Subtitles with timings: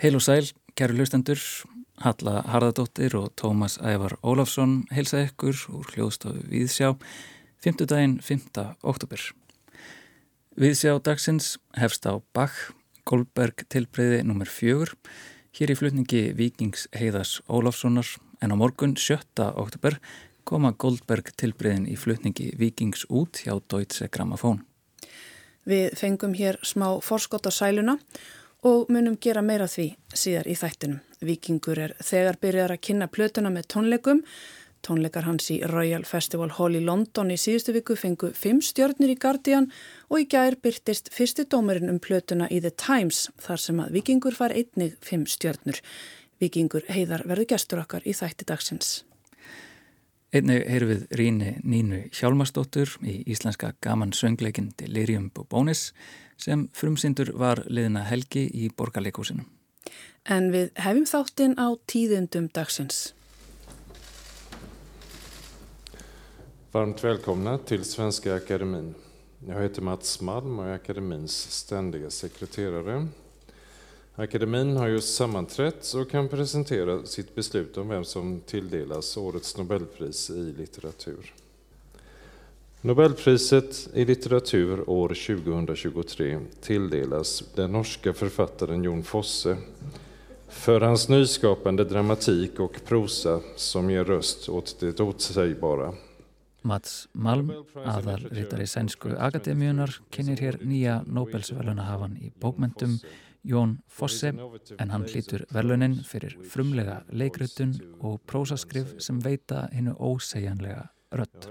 [0.00, 0.46] Heil og sæl,
[0.80, 1.36] kæru hlustendur,
[2.00, 6.94] Halla Harðardóttir og Tómas Ævar Ólafsson heilsa ykkur úr hljóðstofu Víðsjá,
[7.60, 7.84] 5.
[7.84, 8.64] daginn 5.
[8.80, 9.20] oktober.
[10.56, 12.72] Víðsjá dagsins hefst á Bach,
[13.04, 14.48] Goldberg tilbreyði nr.
[14.48, 14.96] 4,
[15.60, 19.20] hér í flutningi Víkings Heiðars Ólafssonar en á morgun 7.
[19.52, 20.00] oktober
[20.48, 24.64] koma Goldberg tilbreyðin í flutningi Víkings út hjá Deutsche Grammophon.
[25.68, 28.39] Við fengum hér smá forskott á sæluna og
[28.92, 31.00] munum gera meira því síðar í þættinum.
[31.24, 34.20] Vikingur er þegar byrjar að kynna plötuna með tónleikum.
[34.84, 39.18] Tónleikar hans í Royal Festival Hall í London í síðustu viku fengu fimm stjórnir í
[39.20, 39.68] Guardian
[40.08, 44.36] og í gær byrtist fyrsti dómarinn um plötuna í The Times þar sem að Vikingur
[44.36, 45.80] far einnig fimm stjórnur.
[46.40, 49.00] Vikingur heiðar verður gestur okkar í þætti dagsins.
[50.30, 55.90] Einnig heyru við Ríni Nínu Hjálmarsdóttur í íslenska gaman söngleikin Delirium Bobonis
[56.40, 59.46] sem frumsindur var liðina helgi í borgarleikúsinu.
[60.24, 63.12] En við hefum þáttinn á tíðundum dagsins.
[66.72, 68.94] Varmt välkomna till Svenska Akademin.
[69.46, 73.08] Jag heter Mats Malm och är Akademins ständiga sekreterare.
[74.14, 80.30] Akademin har just sammanträtt och kan presentera sitt beslut om vem som tilldelas årets Nobelpris
[80.30, 81.34] i litteratur.
[82.82, 89.56] Nobelpriset i litteratur år 2023 tilldelas den norska författaren Jon Fosse
[90.48, 95.94] för hans nyskapande dramatik och prosa som ger röst åt det otsägbara.
[96.62, 102.96] Mats Malm, aðalritari Sænsku Akademíunar, kynir hér nýja Nobelsvelunahafan í bokmentum,
[103.44, 104.32] Jón Fosse
[104.78, 111.48] en hann hlýtur velunin fyrir frumlega leikrutun og prósaskrif sem veita hennu ósegjanlega rött.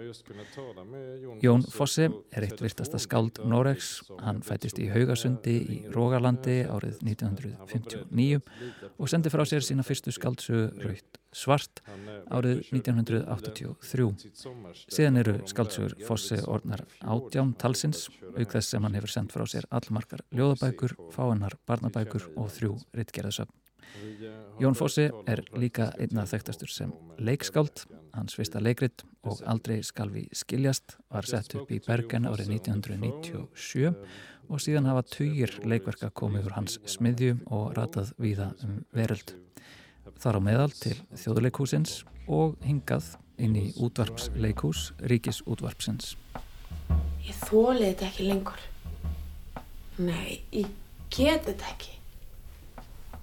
[1.43, 3.99] Jón Fosse er eitt virtasta skáld Noregs.
[4.23, 8.39] Hann fættist í Haugasundi í Rógalandi árið 1959
[8.97, 11.83] og sendi frá sér sína fyrstu skáldsögu Raut Svart
[12.33, 14.09] árið 1983.
[14.89, 19.67] Síðan eru skáldsögur Fosse orðnar átján talsins auk þess sem hann hefur sendt frá sér
[19.69, 23.53] allmarkar ljóðabækur, fáinnar barnabækur og þrjú rittgerðasöfn.
[24.59, 26.91] Jón Fossi er líka einna þekktastur sem
[27.21, 33.93] leikskáld, hans fyrsta leikrit og aldrei skalvi skiljast var sett upp í Bergen árið 1997
[34.49, 39.35] og síðan hafa tugir leikverka komið úr hans smiðju og ratað víða um veröld.
[40.19, 46.15] Þar á meðal til þjóðuleikhúsins og hingað inn í útvarpsleikhús Ríkisútvarpsins.
[47.23, 48.61] Ég þólið þetta ekki lengur.
[49.99, 50.69] Nei, ég
[51.13, 51.95] get þetta ekki.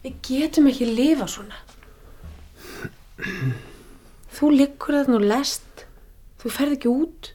[0.05, 1.59] Við getum ekki lifa svona.
[4.37, 5.87] Þú liggur þarna og lest.
[6.37, 7.29] Þú ferð ekki út.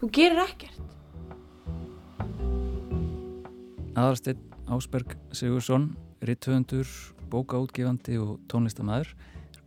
[0.00, 0.80] Þú gerir ekkert.
[3.94, 4.40] Aðarsteinn
[4.70, 5.92] Ásberg Sigursson,
[6.26, 6.90] rittöfundur,
[7.30, 9.14] bókaútgifandi og tónlistamæður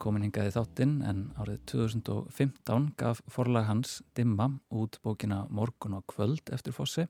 [0.04, 6.52] komin hingaði þáttinn en árið 2015 gaf forlag hans Dimma út bókina Morgun og kvöld
[6.52, 7.06] eftir fossi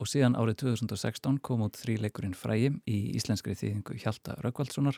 [0.00, 4.96] og síðan árið 2016 kom út þríleikurinn frægi í íslenskri þýðingu Hjalta Raukvaldssonar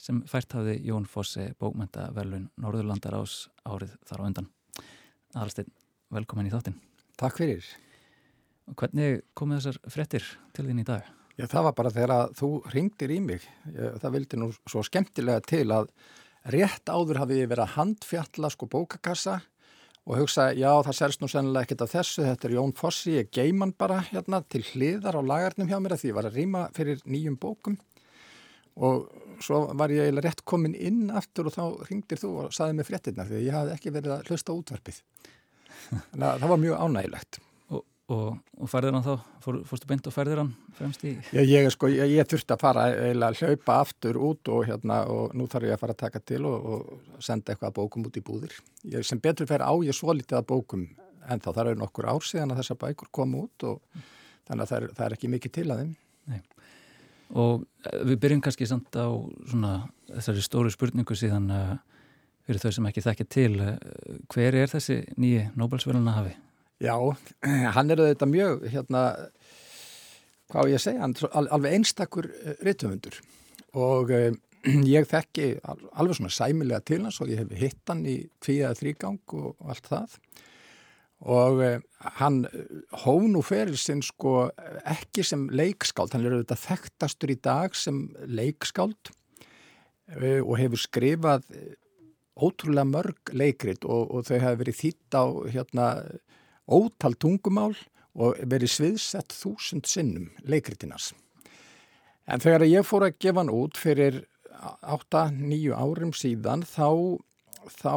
[0.00, 4.48] sem fært hafði Jón Fossi bókmenta velun Norðurlandar ás árið þar á undan.
[5.34, 5.72] Aðalsteinn,
[6.12, 6.78] velkomin í þáttinn.
[7.20, 7.66] Takk fyrir.
[8.70, 11.06] Og hvernig komið þessar frettir til þín í dag?
[11.38, 13.46] Já, það var bara þegar að þú ringdir í mig.
[13.72, 15.88] Ég, það vildi nú svo skemmtilega til að
[16.52, 19.40] rétt áður hafi ég verið að handfjalla sko bókakassa
[20.02, 23.30] og hugsa, já það sérst nú sennilega ekkert af þessu, þetta er Jón Fossi, ég
[23.30, 26.62] geiman bara hérna til hliðar á lagarnum hjá mér að því ég var að rýma
[26.74, 27.78] fyrir nýjum bókum
[28.76, 29.06] og
[29.42, 32.88] svo var ég eiginlega rétt komin inn aftur og þá ringdir þú og saði mig
[32.88, 35.00] fréttina því ég hafði ekki verið að hlusta útvarpið.
[35.90, 37.38] Þannig að það var mjög ánægilegt.
[37.72, 37.82] Og,
[38.14, 38.26] og,
[38.58, 41.16] og færðir hann þá, Fór, fórstu beint og færðir hann fremst í?
[41.34, 45.00] Já, ég, sko, ég, ég þurfti að fara eiginlega að hlaupa aftur út og, hérna,
[45.10, 48.18] og nú þarf ég að fara að taka til og, og senda eitthvað bókum út
[48.20, 48.54] í búðir.
[48.86, 50.86] Ég, sem betur fer á ég svo litið að bókum
[51.30, 53.82] en þá þarf ég nokkur ár síðan að þessar bækur koma út og
[54.48, 55.92] þannig að það er, það er ekki mikið til að þeim.
[56.30, 56.40] Nei.
[57.38, 59.08] Og eh, við byrjum kannski samt á
[59.48, 59.72] svona,
[60.10, 61.74] þessari stóru spurningu síðan uh,
[62.46, 63.52] fyrir þau sem ekki þekkja til.
[63.60, 63.76] Uh,
[64.32, 66.36] hver er þessi nýji Nobelsvöluna hafi?
[66.82, 66.96] Já,
[67.76, 69.04] hann er þetta mjög, hérna,
[70.52, 72.28] hvað ég segja, hann er alveg einstakur
[72.60, 73.20] rittumundur
[73.78, 74.12] og
[74.94, 79.38] ég þekki alveg svona sæmilega til hans og ég hef hitt hann í tvíða þrýgang
[79.38, 80.18] og allt það
[81.22, 81.78] og uh,
[82.18, 82.42] hann
[83.04, 84.50] hóf nú fyrir sinn sko
[84.82, 91.46] ekki sem leikskáld, hann er auðvitað þekktastur í dag sem leikskáld uh, og hefur skrifað
[92.32, 95.88] ótrúlega mörg leikrit og, og þau hafa verið þýtt á hérna
[96.66, 97.74] ótal tungumál
[98.12, 101.12] og verið sviðsett þúsund sinnum leikritinars.
[102.28, 104.22] En þegar ég fór að gefa hann út fyrir
[104.62, 107.18] 8-9 árum síðan þá,
[107.70, 107.94] þá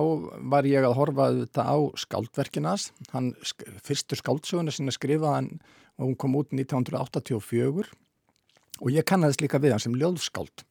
[0.52, 2.90] var ég að horfa þetta á skáldverkinas.
[3.14, 3.34] Hann,
[3.86, 5.50] fyrstur skáldsöguna sinna skrifaði hann
[5.96, 7.90] og hún kom út 1984
[8.82, 10.66] og ég kannaðist líka við hann sem ljóðskáld.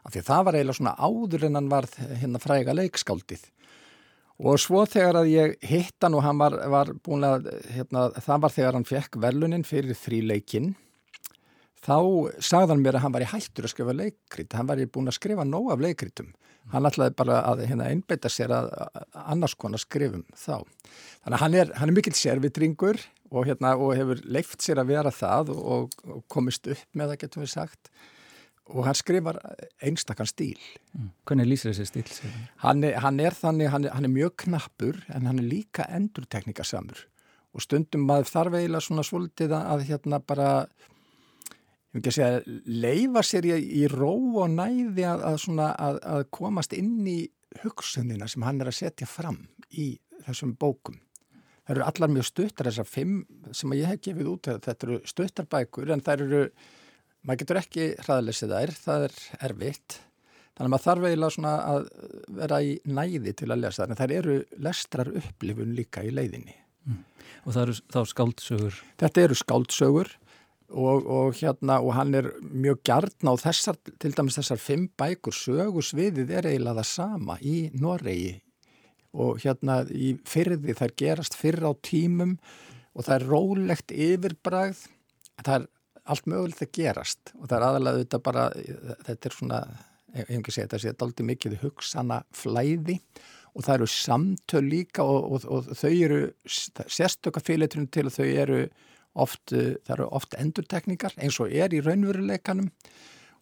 [0.00, 1.88] Af því það var eiginlega svona áður en hann var
[2.22, 3.42] hérna fræga leikskáldið.
[4.40, 8.46] Og svo þegar að ég hitt hann og hann var, var búin að, hérna, það
[8.46, 10.72] var þegar hann fekk velunin fyrir þríleikinn
[11.84, 11.96] þá
[12.44, 15.16] sagðan mér að hann var í hættur að skrifa leikrit, hann var í búin að
[15.16, 16.30] skrifa nóg af leikritum,
[16.74, 18.70] hann ætlaði bara að hérna, einbeita sér að,
[19.24, 20.60] annars konar skrifum þá.
[21.24, 23.00] Þannig að hann er, hann er mikill sérvitringur
[23.30, 27.22] og, hérna, og hefur leift sér að vera það og, og komist upp með það
[27.24, 27.92] getum við sagt
[28.70, 29.38] og hann skrifar
[29.82, 30.58] einstakann stíl.
[30.94, 31.08] Mm.
[31.26, 32.34] Hvernig lýsir þessi stíl?
[32.62, 35.88] Hann er, hann er þannig, hann er, hann er mjög knappur en hann er líka
[35.90, 37.06] endurteknikasamur
[37.50, 40.50] og stundum maður þarf eiginlega svona svolítið að hérna bara
[41.90, 44.12] ég vil ekki segja, leifa sér í, ró
[44.44, 47.20] og næði að, að, svona, að, að komast inn í
[47.64, 49.40] hugsunina sem hann er að setja fram
[49.74, 49.92] í
[50.26, 51.00] þessum bókum.
[51.66, 53.16] Það eru allar mjög stuttar, þessar fimm
[53.54, 56.44] sem ég hef gefið út, þetta eru stuttarbækur en það eru,
[57.26, 59.18] maður getur ekki hraðlesið þær, það er
[59.50, 59.98] erfitt.
[60.54, 61.90] Þannig að maður þarf eiginlega svona að
[62.38, 66.56] vera í næði til að lesa þær, en þær eru lestrar upplifun líka í leiðinni.
[66.86, 67.04] Mm.
[67.44, 68.82] Og það eru þá skáldsögur?
[69.02, 70.14] Þetta eru skáldsögur
[70.70, 75.34] og, og hérna og hann er mjög gjarn á þessar, til dæmis þessar fimm bækur
[75.36, 78.38] sögusviðið er eiginlega það sama í Noregi.
[79.10, 82.36] Og hérna í fyrði þær gerast fyrr á tímum
[82.94, 84.86] og það er rólegt yfirbragð
[85.40, 85.66] það er
[86.10, 87.34] allt mögulegt að gerast.
[87.38, 88.46] Og það er aðalega þetta bara
[89.08, 89.60] þetta er svona,
[90.14, 93.00] ég hef ekki segið þetta sé aldrei mikið hugsana flæði
[93.50, 98.60] og það eru samtöl líka og, og þau eru sérstöka fyrirliturinn til að þau eru
[99.22, 102.70] oft, eh, það eru oft endurtekningar eins og er í raunveruleikanum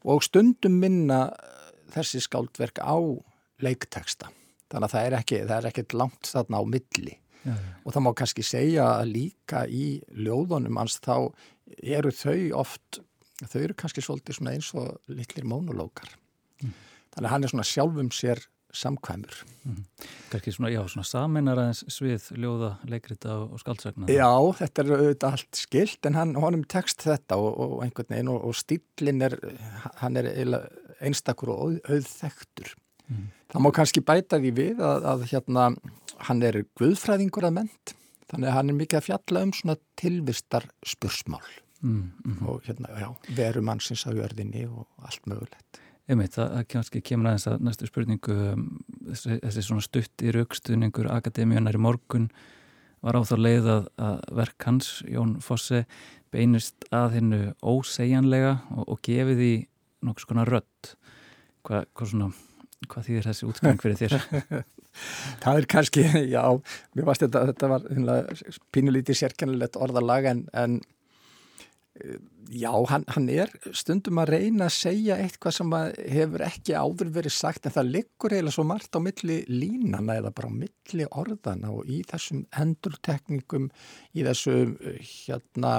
[0.09, 2.97] og stundum minna eh, þessi skáldverk á
[3.65, 4.31] leikteksta.
[4.69, 7.57] Þannig að það er, ekki, það er ekkert langt þarna á milli ja, ja.
[7.85, 11.31] og það má kannski segja líka í ljóðunum hans þá
[11.81, 13.01] eru þau oft,
[13.47, 16.13] þau eru kannski svolítið eins og litlir mónulókar.
[16.61, 16.75] Mm.
[17.15, 18.45] Þannig að hann er svona sjálfum sér
[18.75, 19.45] samkvæmur.
[19.65, 19.85] Mm.
[20.33, 24.11] Kanski svona, já, svona saminar aðeins svið, ljóða, leikrita og, skaldsagnar.
[24.13, 24.29] Já,
[24.61, 28.43] þetta er auðvitað allt skilt en hann, honum tekst þetta og, og einhvern veginn og,
[28.51, 29.39] og stílinn er,
[30.03, 30.31] hann er
[31.01, 32.75] einstakur og auðþektur.
[33.09, 33.31] Mm.
[33.49, 35.71] Það má kannski bæta því við að, að hérna,
[36.29, 37.95] hann er guðfræðingur að ment,
[38.29, 41.45] þannig að hann er mikið að fjalla um svona tilvistar spursmál
[41.81, 42.49] mm, -hmm.
[42.49, 45.81] og hérna, já, veru mannsins á jörðinni og allt mögulegt.
[46.09, 48.63] Einmitt, það kannski kemur aðeins að næstu spurningu um,
[49.11, 52.31] þessi, þessi svona stutt í raukstuðningur Akademíunar í morgun
[53.05, 55.83] var á þá leið að, að verk hans, Jón Fosse,
[56.33, 59.53] beinist að hennu ósegjanlega og, og gefið í
[60.09, 60.95] nokkur svona rött.
[61.67, 62.31] Hva, hvað, svona,
[62.89, 64.19] hvað þýðir þessi útgang fyrir þér?
[65.45, 66.43] það er kannski, já,
[66.97, 67.87] mér varst þetta, þetta var
[68.75, 70.81] pínulítið sérkennilegt orðalag en, en
[72.49, 75.73] Já, hann, hann er stundum að reyna að segja eitthvað sem
[76.15, 80.33] hefur ekki áður verið sagt en það liggur eiginlega svo margt á milli línana eða
[80.37, 83.67] bara á milli orðana og í þessum endurtekningum,
[84.17, 84.55] í þessu
[85.03, 85.75] hérna,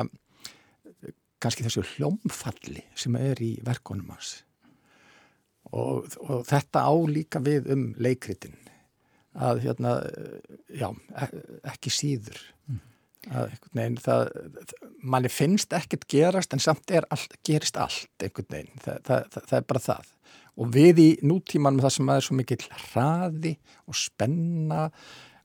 [1.42, 4.36] kannski þessu hljómfalli sem er í verkonum hans.
[5.74, 8.58] Og, og þetta á líka við um leikritin
[9.40, 9.96] að hérna,
[10.70, 11.32] já, e,
[11.74, 12.44] ekki síður.
[12.70, 12.86] Mm
[13.28, 14.30] að veginn, það,
[15.04, 19.66] manni finnst ekkert gerast en samt allt, gerist allt einhvern veginn, það, það, það er
[19.68, 20.14] bara það
[20.60, 23.54] og við í nútímanum það sem er svo mikil hraði
[23.88, 24.86] og spenna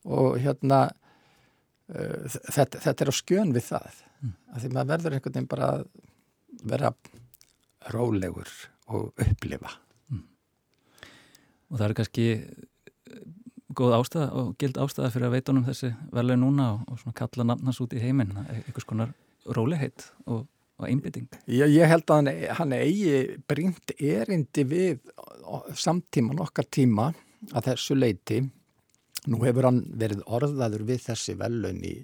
[0.04, 0.80] og hérna
[1.90, 4.36] uh, þetta, þetta er á skjön við það mm.
[4.54, 5.86] að því maður verður einhvern veginn bara að
[6.74, 6.92] vera
[7.94, 8.54] rólegur
[8.94, 9.74] og upplifa
[10.12, 10.22] mm.
[11.70, 12.28] og það er kannski
[13.76, 17.46] góð ástæða og gild ástæða fyrir að veitunum þessi velja núna og, og svona kalla
[17.50, 19.14] nafnans út í heiminn, einhvers konar
[19.56, 20.46] róliheit og,
[20.80, 21.28] og einbytting.
[21.46, 25.12] Já, ég held að hann, hann eigi brínt erindi við
[25.78, 27.10] samtíman okkar tíma
[27.52, 28.40] að þessu leiti.
[29.28, 31.94] Nú hefur hann verið orðaður við þessi velun í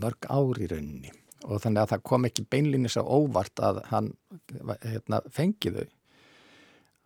[0.00, 1.12] mörg ári rauninni
[1.44, 4.10] og þannig að það kom ekki beinlinnis á óvart að hann
[4.82, 5.84] hérna, fengiðu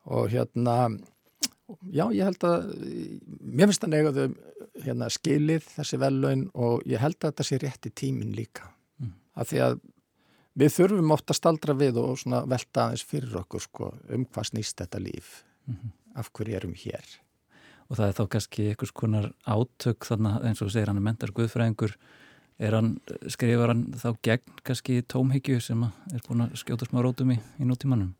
[0.08, 0.76] og hérna
[1.92, 2.70] Já, ég held að,
[3.44, 4.24] mér finnst það negaðu
[4.84, 8.70] hérna, skilið þessi velun og ég held að þetta sé rétt í tímin líka.
[9.02, 9.12] Mm.
[9.36, 9.78] Af því að
[10.58, 14.80] við þurfum ofta að staldra við og velta aðeins fyrir okkur sko, um hvað snýst
[14.80, 15.90] þetta líf, mm -hmm.
[16.22, 17.04] af hverju erum hér.
[17.88, 21.32] Og það er þá kannski einhvers konar átök þannig eins og segir hann er mentar
[21.32, 21.96] guðfræðingur,
[22.58, 27.30] er hann, skrifar hann þá gegn kannski tómhyggju sem er búin að skjóta smá rótum
[27.30, 28.14] í, í nútímanum?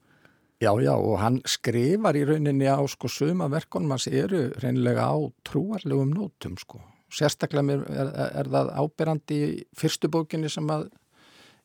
[0.59, 5.15] Já, já, og hann skrifar í rauninni á sko suma verkonum hans eru reynilega á
[5.47, 6.81] trúarlegum nótum sko.
[7.15, 8.11] Sérstaklega er,
[8.41, 10.89] er það áberandi í fyrstu bókinni sem að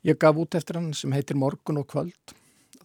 [0.05, 2.35] ég gaf út eftir hann sem heitir Morgun og kvöld.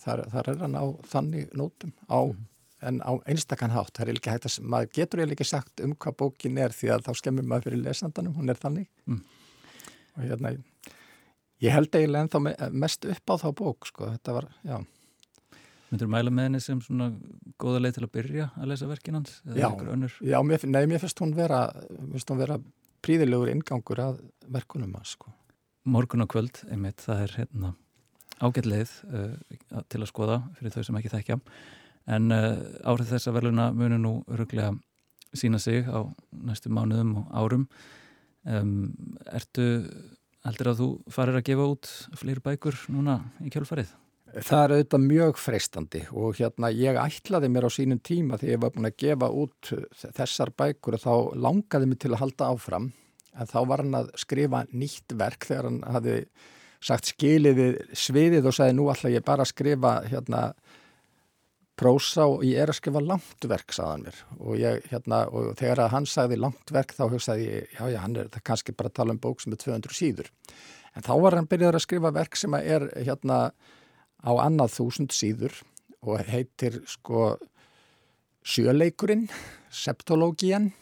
[0.00, 2.42] Þar, þar er hann á þannig nótum á, mm.
[2.88, 3.92] en á einstakann hátt.
[3.98, 6.94] Það er ekki hægt að, maður getur eiginlega ekki sagt um hvað bókin er því
[6.96, 8.88] að þá skemmir maður fyrir lesandanum, hún er þannig.
[9.04, 9.24] Mm.
[10.16, 10.56] Og hérna,
[11.60, 14.80] ég held eiginlega ennþá mest upp á þá bók sko, þetta var, já.
[15.88, 17.08] Myndur þú mæla með henni sem svona
[17.60, 19.38] góða leið til að byrja að lesa verkin hans?
[19.56, 19.68] Já,
[20.20, 21.62] já mér, nei, mér finnst hún vera,
[22.36, 22.58] vera
[23.04, 24.18] príðilegur ingangur að
[24.52, 25.14] verkunum hans.
[25.16, 25.32] Sko.
[25.88, 27.72] Morgun og kvöld, einmitt, það er hérna,
[28.44, 31.38] ágætt leið uh, til að skoða fyrir þau sem ekki þekkja.
[32.18, 32.50] En uh,
[32.84, 34.74] árið þess að verðluna munu nú öruglega
[35.36, 37.64] sína sig á næstu mánuðum og árum.
[38.48, 38.92] Um,
[39.32, 39.64] ertu,
[40.44, 41.90] heldur að þú farir að gefa út
[42.20, 43.96] fleiri bækur núna í kjálfarið?
[44.28, 48.62] Það er auðvitað mjög freistandi og hérna ég ætlaði mér á sínum tíma þegar ég
[48.62, 49.70] var búin að gefa út
[50.18, 51.14] þessar bækur og þá
[51.46, 52.90] langaði mér til að halda áfram.
[53.38, 56.18] En þá var hann að skrifa nýtt verk þegar hann hafi
[56.84, 60.42] sagt skiliði sviðið og sagði nú ætla ég bara að skrifa hérna
[61.78, 64.20] prósa og ég er að skrifa langt verk sagðan mér.
[64.38, 68.18] Og, ég, hérna, og þegar hann sagði langt verk þá hugsaði ég já já hann
[68.18, 70.30] er kannski bara að tala um bók sem er 200 síður
[70.98, 73.38] en þá var hann byrjað að skrifa verk sem er hérna
[74.24, 75.54] á annað þúsund síður
[76.02, 77.36] og heitir sko
[78.48, 79.28] sjöleikurinn,
[79.70, 80.72] septológian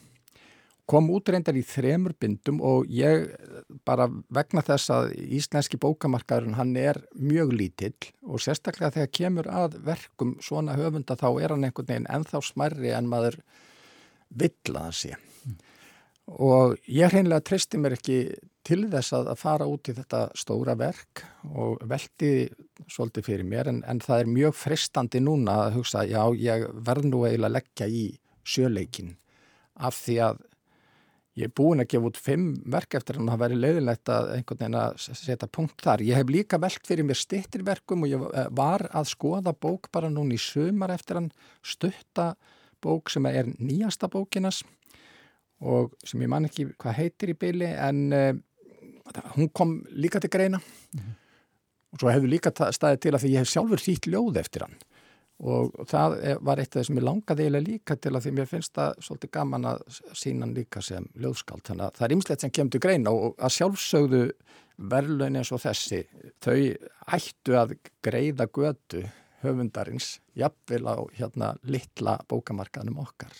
[0.87, 3.27] kom útreyndar í þremur bindum og ég
[3.87, 9.79] bara vegna þess að íslenski bókamarkaðurinn hann er mjög lítill og sérstaklega þegar kemur að
[9.83, 13.41] verkum svona höfunda þá er hann einhvern veginn enþá smarri en maður
[14.31, 15.17] vill að hann sé.
[16.27, 18.19] Og ég hreinlega tristi mér ekki
[18.67, 21.23] til þess að fara út í þetta stóra verk
[21.55, 22.49] og veldi
[22.91, 27.07] svolítið fyrir mér en, en það er mjög fristandi núna að hugsa já ég verð
[27.07, 28.03] nú eiginlega að leggja í
[28.47, 29.15] sjöleikin
[29.87, 30.43] af því að
[31.37, 34.29] ég er búin að gefa út fimm verk eftir hann að það væri leiðilegt að
[34.35, 36.03] einhvern veginn að setja punkt þar.
[36.03, 40.09] Ég hef líka veld fyrir mér stittirverkum og ég eh, var að skoða bók bara
[40.11, 41.29] núna í sömar eftir hann
[41.61, 42.31] stutta
[42.83, 44.63] bók sem er nýjasta bókinas
[45.61, 48.33] og sem ég man ekki hvað heitir í byli en uh,
[49.35, 50.57] hún kom líka til greina.
[50.57, 51.15] Mm -hmm.
[51.91, 54.77] og svo hefur líka staðið til að því ég hef sjálfur þýtt ljóð eftir hann.
[55.39, 58.45] Og það var eitt af það sem ég langaði eiginlega líka til að því mér
[58.45, 59.81] finnst það svolítið gaman að
[60.13, 61.63] sína hann líka sem ljóðskáld.
[61.63, 64.31] Þannig að það er ymslegt sem kemur til greina og að sjálfsögðu
[64.77, 66.07] verðlun eins og þessi
[66.41, 66.57] þau
[67.17, 69.03] ættu að greiða götu
[69.43, 73.33] höfundarins jafnvel á hérna litla bókamarkaðnum okkar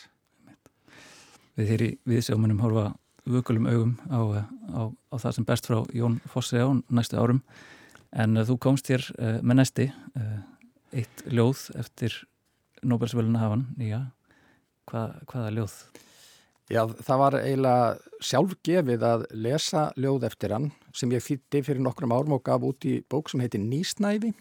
[1.58, 2.92] Við hér í viðsjómanum horfa
[3.28, 4.46] vökulum augum á,
[4.78, 7.42] á, á það sem best frá Jón Fossi á næstu árum.
[8.14, 10.42] En uh, þú komst hér uh, með næsti uh,
[10.96, 12.14] eitt ljóð eftir
[12.86, 13.66] Nobelsvöluna hafan
[14.88, 15.74] Hva, hvaða ljóð?
[16.72, 22.14] Já, það var eiginlega sjálfgefið að lesa ljóð eftir hann sem ég fýtti fyrir nokkrum
[22.16, 24.34] árum og gaf út í bók sem heitir Nýsnæfi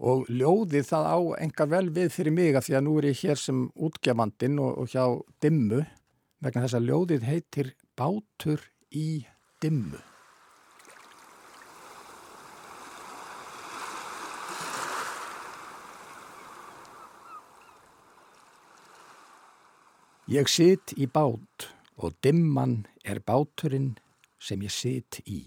[0.00, 3.22] og ljóðið það á engar vel við fyrir mig að því að nú er ég
[3.22, 5.04] hér sem útgefandin og, og hjá
[5.42, 5.82] Dimmu
[6.40, 9.24] vegna þess að ljóðið heitir Bátur í
[9.60, 10.00] dimmu.
[20.30, 21.66] Ég sit í bát
[21.98, 23.96] og dimman er báturinn
[24.38, 25.40] sem ég sit í.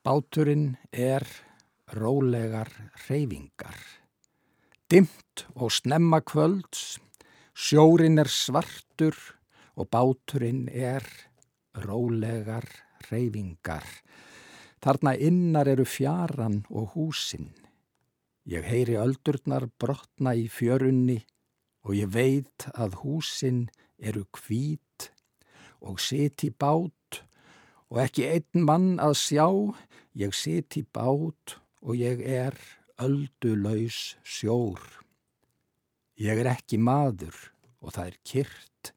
[0.00, 1.26] Báturinn er
[1.92, 2.70] rólegar
[3.04, 3.76] reyfingar.
[4.88, 6.96] Dimt og snemma kvölds,
[7.60, 9.16] sjórin er svartur
[9.76, 11.04] og báturinn er
[11.84, 12.64] rólegar
[13.10, 13.84] reyfingar.
[14.80, 17.50] Þarna innar eru fjaran og húsin.
[18.48, 21.18] Ég heyri öldurnar brotna í fjörunni
[21.84, 23.66] og ég veit að húsin
[24.00, 25.10] eru hvít
[25.84, 27.20] og sit í bát
[27.92, 29.48] og ekki einn mann að sjá,
[30.16, 32.56] ég sit í bát og ég er
[32.96, 34.80] öldulaus sjór.
[36.16, 37.49] Ég er ekki maður
[37.80, 38.94] og það er kyrt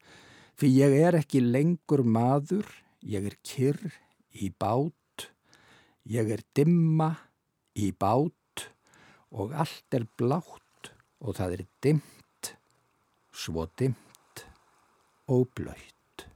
[0.54, 2.68] Því ég er ekki lengur maður,
[3.02, 3.88] ég er kyrr
[4.38, 5.24] í bát,
[6.06, 7.08] ég er dimma
[7.74, 8.68] í bát
[9.34, 12.52] og allt er blátt og það er dimmt,
[13.34, 14.44] svo dimmt
[15.26, 16.28] og blöytt.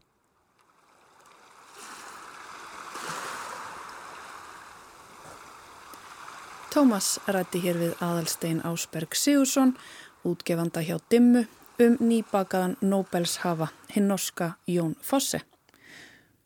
[6.75, 9.77] Tómas rætti hér við aðalstein Ásberg Sigursson,
[10.27, 11.47] útgefanda hjá Dimmu
[11.83, 15.41] um nýbakaðan Nobels hafa hinn norska Jón Fosse.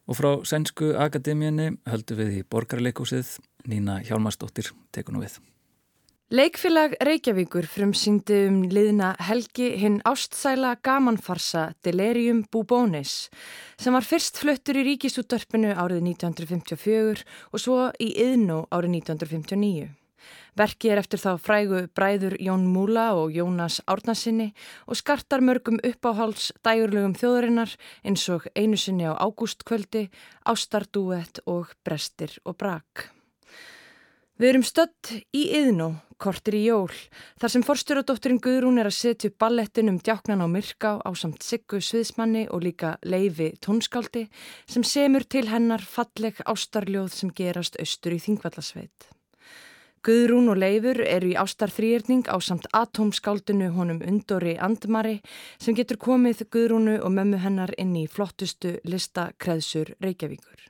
[0.08, 3.38] Og frá Sænsku Akademíunni höldum við í borgarleikúsið
[3.70, 5.38] Nína Hjálmarsdóttir tekur nú við.
[6.32, 13.28] Leikfélag Reykjavíkur frumsýndi um liðna Helgi hinn ástsæla gamanfarsa Delirium Bubonis
[13.76, 19.90] sem var fyrst fluttur í ríkistúttarpinu árið 1954 og svo í Yðnó árið 1959.
[20.58, 24.50] Verkið er eftir þá frægu bræður Jón Múla og Jónas Árnasinni
[24.86, 27.72] og skartar mörgum uppáháls dægurlegum þjóðarinnar
[28.04, 30.10] eins og einu sinni á ágústkvöldi,
[30.44, 33.12] ástardúett og brestir og brak.
[34.42, 36.90] Við erum stött í Yðnó, kortir í jól,
[37.38, 41.46] þar sem forstjóradótturinn Guðrún er að setja upp ballettin um djáknan á Myrká á samt
[41.46, 44.24] Siggu Sviðsmanni og líka Leifi Tónskáldi
[44.66, 49.12] sem semur til hennar falleg ástarljóð sem gerast austur í Þingvallasveit.
[50.02, 55.20] Guðrún og Leifur eru í ástarþrýrning á samt atomskáldinu honum Undori Andmari
[55.62, 60.66] sem getur komið Guðrúnu og mömmu hennar inn í flottustu lista kreðsur Reykjavíkur.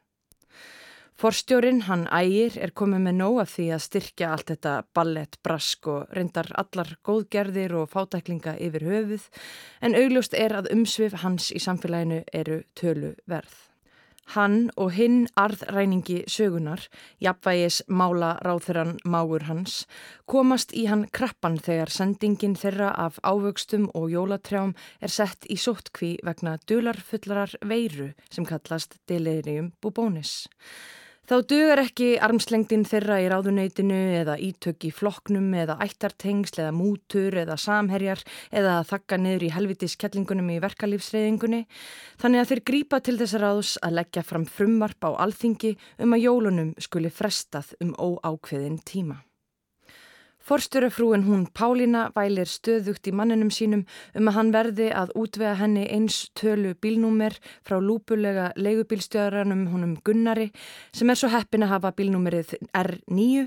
[1.16, 5.88] Forstjórin, hann ægir, er komið með nóg af því að styrkja allt þetta ballett, brask
[5.88, 9.28] og reyndar allar góðgerðir og fátæklinga yfir höfuð
[9.80, 13.71] en augljóst er að umsvið hans í samfélaginu eru tölu verð.
[14.30, 16.86] Hann og hinn arðræningi sögunar,
[17.20, 19.82] jafnvægis mála ráþurann mágur hans,
[20.30, 26.14] komast í hann krappan þegar sendingin þeirra af ávöxtum og jólatrjám er sett í sóttkví
[26.24, 30.46] vegna dularfullarar veiru sem kallast delirium bubónis.
[31.32, 37.38] Þá dugar ekki armslengdin þeirra í ráðuneytinu eða ítök í floknum eða ættartengsl eða mútur
[37.40, 38.20] eða samherjar
[38.52, 41.62] eða þakka niður í helvitiskellingunum í verkalífsreyðingunni
[42.20, 45.72] þannig að þeir grípa til þess að ráðs að leggja fram frumvarp á alþingi
[46.04, 49.22] um að jólunum skuli frestað um óákveðin tíma.
[50.42, 53.84] Forstörafrúin hún Pálína vælir stöðugt í manninum sínum
[54.18, 60.48] um að hann verði að útvega henni eins tölu bílnúmer frá lúpulega leigubílstjóðaranum húnum Gunnari
[60.90, 63.46] sem er svo heppin að hafa bílnúmerið R9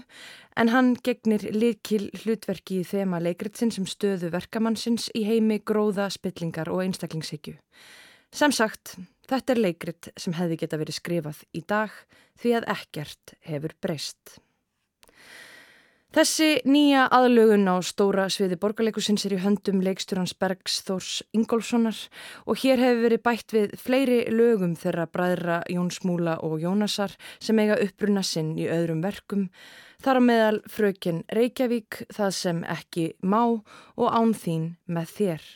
[0.55, 6.71] en hann gegnir likil hlutverki í þema leikritsinn sem stöðu verkamannsins í heimi gróða, spillingar
[6.71, 7.57] og einstaklingshyggju.
[8.31, 8.95] Sem sagt,
[9.27, 11.91] þetta er leikrit sem hefði geta verið skrifað í dag
[12.39, 14.39] því að ekkert hefur breyst.
[16.15, 21.97] Þessi nýja aðlögun á stóra sviði borgarleikusins er í höndum leikstjórans Bergs Þórs Ingólfssonar
[22.47, 27.59] og hér hefur verið bætt við fleiri lögum þeirra bræðra Jóns Múla og Jónasar sem
[27.59, 29.49] eiga uppbrunna sinn í öðrum verkum,
[29.99, 35.53] þar á meðal frökin Reykjavík, það sem ekki má og án þín með þér.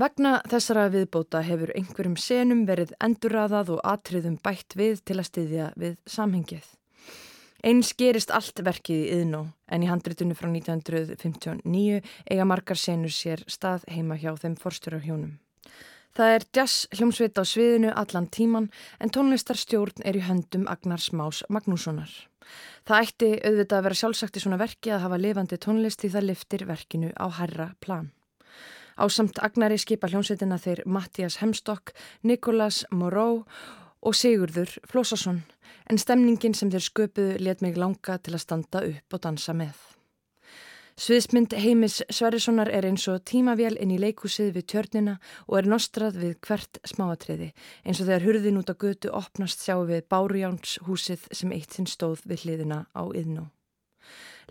[0.00, 5.72] Vegna þessara viðbóta hefur einhverjum senum verið endurraðað og atriðum bætt við til að styðja
[5.76, 6.79] við samhengið.
[7.60, 13.44] Eins gerist allt verkið í yðnó en í handritunni frá 1959 eiga margar senur sér
[13.46, 15.36] stað heima hjá þeim forstjórarhjónum.
[16.16, 21.44] Það er jazz hljómsveit á sviðinu allan tíman en tónlistarstjórn er í höndum Agnar Smás
[21.48, 22.10] Magnússonar.
[22.88, 26.26] Það ætti auðvitað að vera sjálfsagt í svona verki að hafa lifandi tónlist því það
[26.30, 28.10] liftir verkinu á herra plan.
[28.98, 31.94] Á samt Agnari skipa hljómsveitina þeir Mattias Hemstokk,
[32.26, 33.44] Nikolas Moró
[34.00, 35.42] og Sigurður Flósasson
[35.90, 39.78] en stemningin sem þeir sköpuðu let mig langa til að standa upp og dansa með.
[41.00, 45.14] Sviðsmynd Heimis Sverrissonar er eins og tímavél inn í leikúsið við tjörnina
[45.46, 47.48] og er nostrað við hvert smáatriði
[47.86, 51.88] eins og þegar hurðin út á götu opnast sjá við Bárjáns húsið sem eitt sinn
[51.88, 53.48] stóð við hliðina á yðnó.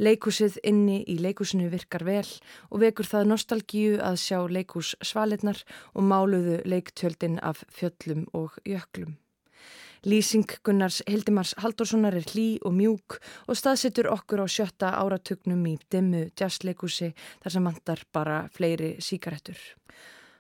[0.02, 2.26] Leikúsið inni í leikúsinu virkar vel
[2.72, 5.62] og vekur það nostalgíu að sjá leikús svalinnar
[5.94, 9.20] og máluðu leiktjöldin af fjöllum og jöklum.
[10.06, 13.18] Lýsing Gunnars Hildimars Haldurssonar er hlý og mjúk
[13.52, 17.10] og staðsettur okkur á sjötta áratugnum í dimmu jazzleikusi
[17.44, 19.60] þar sem vantar bara fleiri síkaretur.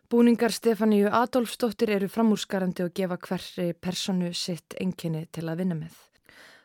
[0.09, 5.99] Búningar Stefáníu Adolfsdóttir eru framúrskarandi og gefa hverri personu sitt enginni til að vinna með.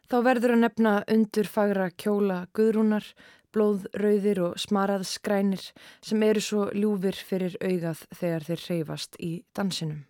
[0.06, 3.10] Þá verður að nefna undur fagra kjóla guðrúnar,
[3.50, 5.66] blóðrauðir og smarað skrænir
[5.98, 10.04] sem eru svo ljúfir fyrir augað þegar þeir reyfast í dansinum.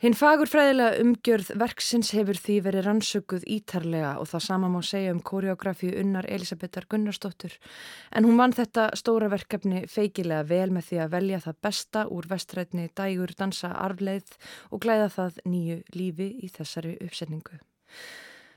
[0.00, 5.18] Hinn fagurfræðilega umgjörð verksins hefur því verið rannsökuð ítarlega og það sama má segja um
[5.20, 7.58] koreografíu unnar Elisabethar Gunnarsdóttur
[8.16, 12.30] en hún vann þetta stóra verkefni feikilega vel með því að velja það besta úr
[12.32, 14.32] vestrætni dægur dansa arfleið
[14.70, 17.60] og glæða það nýju lífi í þessari uppsetningu.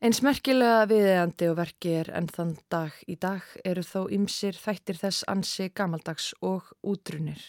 [0.03, 4.97] Eins merkilega viðeigandi og verki er enn þann dag í dag eru þó ymsir þættir
[4.99, 7.39] þess ansi gamaldags og útrunir.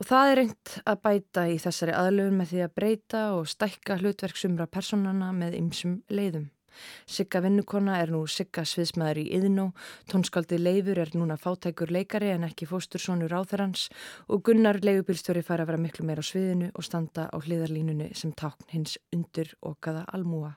[0.00, 3.98] Og það er reynd að bæta í þessari aðlöfun með því að breyta og stækka
[4.00, 6.48] hlutverksumra personana með ymsum leiðum.
[7.04, 9.68] Sigga vinnukonna er nú Sigga sviðsmaður í Yðnó,
[10.08, 13.90] tónskaldi Leifur er núna fátækur leikari en ekki fóstursónur áþarans
[14.32, 18.32] og Gunnar leigubilstjóri fær að vera miklu meira á sviðinu og standa á hliðarlínunni sem
[18.32, 20.56] tákn hins undur okkaða almúa.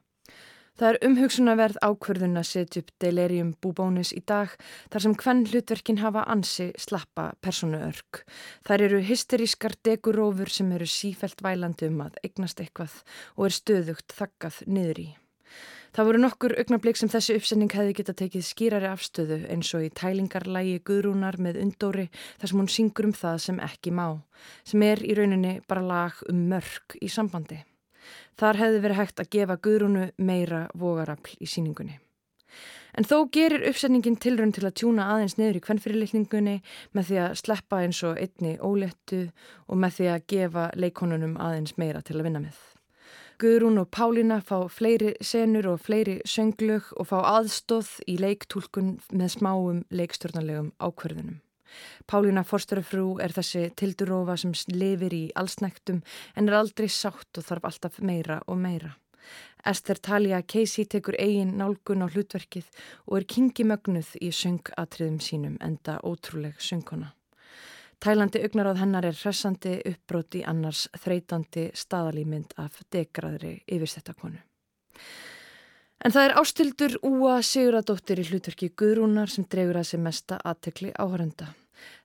[0.78, 4.52] Það er umhugsunarverð ákverðun að setja upp delirium búbónus í dag
[4.94, 8.20] þar sem hvern hlutverkin hafa ansi slappa personuörk.
[8.68, 13.00] Þær eru hysterískar degurófur sem eru sífelt vælandi um að eignast eitthvað
[13.34, 15.08] og er stöðugt þakkað niður í.
[15.98, 19.90] Það voru nokkur augnablík sem þessi uppsending hefði geta tekið skýrari afstöðu eins og í
[19.98, 22.06] tælingarlægi Guðrúnar með undóri
[22.38, 24.06] þar sem hún syngur um það sem ekki má,
[24.62, 27.64] sem er í rauninni bara lag um mörg í sambandi.
[28.38, 31.98] Þar hefði verið hægt að gefa Guðrúnu meira vogarafl í síningunni.
[32.98, 36.56] En þó gerir uppsetningin tilrönd til að tjúna aðeins niður í kvennfyrirlikningunni
[36.98, 39.28] með því að sleppa eins og einni ólettu
[39.68, 42.58] og með því að gefa leikonunum aðeins meira til að vinna með.
[43.38, 49.36] Guðrún og Pálína fá fleiri senur og fleiri sönglög og fá aðstóð í leiktúlkun með
[49.36, 51.38] smáum leikstjórnarlegum ákverðunum.
[52.08, 56.04] Pálína Forsterafrú er þessi tildurófa sem lifir í allsnæktum
[56.36, 58.96] en er aldrei sátt og þarf alltaf meira og meira.
[59.66, 62.70] Esther Talia Casey tekur eigin nálgun á hlutverkið
[63.08, 67.12] og er kingimögnuð í söngatriðum sínum enda ótrúleg söngkona.
[68.00, 74.38] Tælandi augnaráð hennar er hressandi uppbróti annars þreytandi staðalýmynd af degraðri yfirstettakonu.
[76.06, 80.92] En það er ástildur Úa Siguradóttir í hlutverki Guðrúnar sem dregur að sig mesta aðtekli
[80.94, 81.48] áhörenda.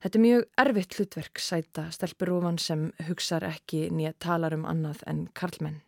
[0.01, 5.27] Þetta er mjög erfitt hlutverk sæta stelpurúfan sem hugsar ekki nýja talar um annað en
[5.37, 5.83] karlmenn.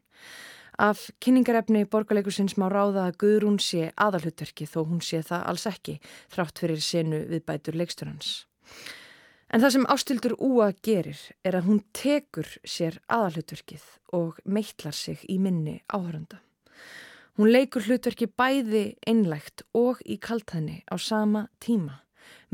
[0.79, 5.99] Af kynningarefni borgarleikusins má ráða að Guðrún sé aðalhutverki þó hún sé það alls ekki
[6.35, 8.33] þrátt fyrir senu við bætur leiksturans.
[9.49, 13.85] En það sem ástildur Úa gerir er að hún tekur sér aðalhutverkið
[14.19, 16.43] og meitlar sig í minni áhörenda.
[17.35, 22.05] Hún leikur hlutverki bæði einlægt og í kaltæðni á sama tíma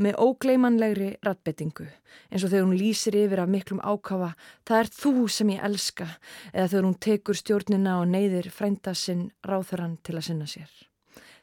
[0.01, 4.31] með ógleimanlegri ratbettingu eins og þegar hún lýsir yfir af miklum ákafa
[4.65, 6.07] það er þú sem ég elska
[6.49, 10.73] eða þegar hún tekur stjórnina og neyðir frænda sinn ráþurann til að sinna sér.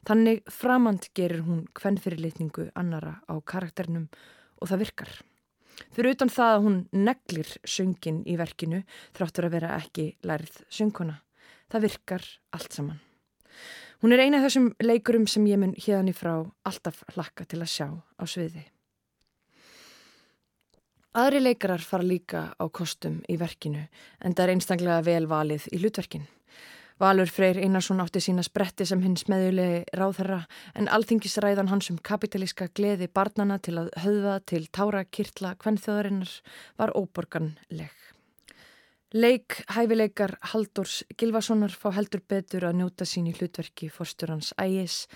[0.03, 4.09] Þannig framand gerir hún hvennfyrirlitningu annara á karakternum
[4.59, 5.11] og það virkar.
[5.94, 8.83] Fyrir utan það að hún neglir söngin í verkinu
[9.14, 11.20] þráttur að vera ekki lærið söngkona.
[11.70, 13.05] Það virkar allt saman.
[13.99, 16.35] Hún er eina af þessum leikurum sem ég mun hérna í frá
[16.69, 18.63] alltaf hlakka til að sjá á sviði.
[21.19, 23.89] Aðri leikarar fara líka á kostum í verkinu
[24.23, 26.29] en það er einstaklega vel valið í hlutverkin.
[26.99, 30.45] Valur Freyr Einarsson átti sína spretti sem hins meðjulegi ráðherra
[30.79, 36.39] en alþingisræðan hans um kapitalíska gleði barnana til að höfða til tára kirtla kvennþjóðarinnar
[36.79, 37.95] var óborganleg.
[39.16, 45.07] Leik hæfileikar Haldórs Gilvasonar fá heldur betur að njóta sín í hlutverki fórstjórans ægis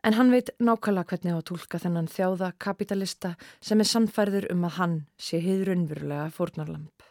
[0.00, 4.64] en hann veit nákvæmlega hvernig á að tólka þennan þjáða kapitalista sem er sannfærður um
[4.64, 7.04] að hann sé hiðrunverulega fórnarlamp.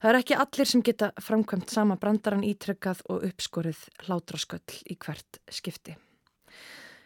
[0.00, 5.40] Það er ekki allir sem geta framkvæmt sama brandaran ítrekkað og uppskorið hlátrasköll í hvert
[5.48, 5.96] skipti.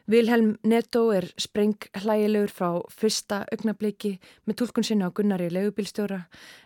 [0.05, 4.11] Vilhelm Netto er spreng hlægilegur frá fyrsta augnabliki
[4.45, 6.19] með tólkun sinna á Gunnari legubilstjóra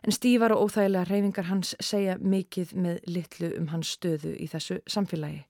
[0.03, 4.81] en stífar og óþægilega reyfingar hans segja mikið með litlu um hans stöðu í þessu
[4.91, 5.45] samfélagi.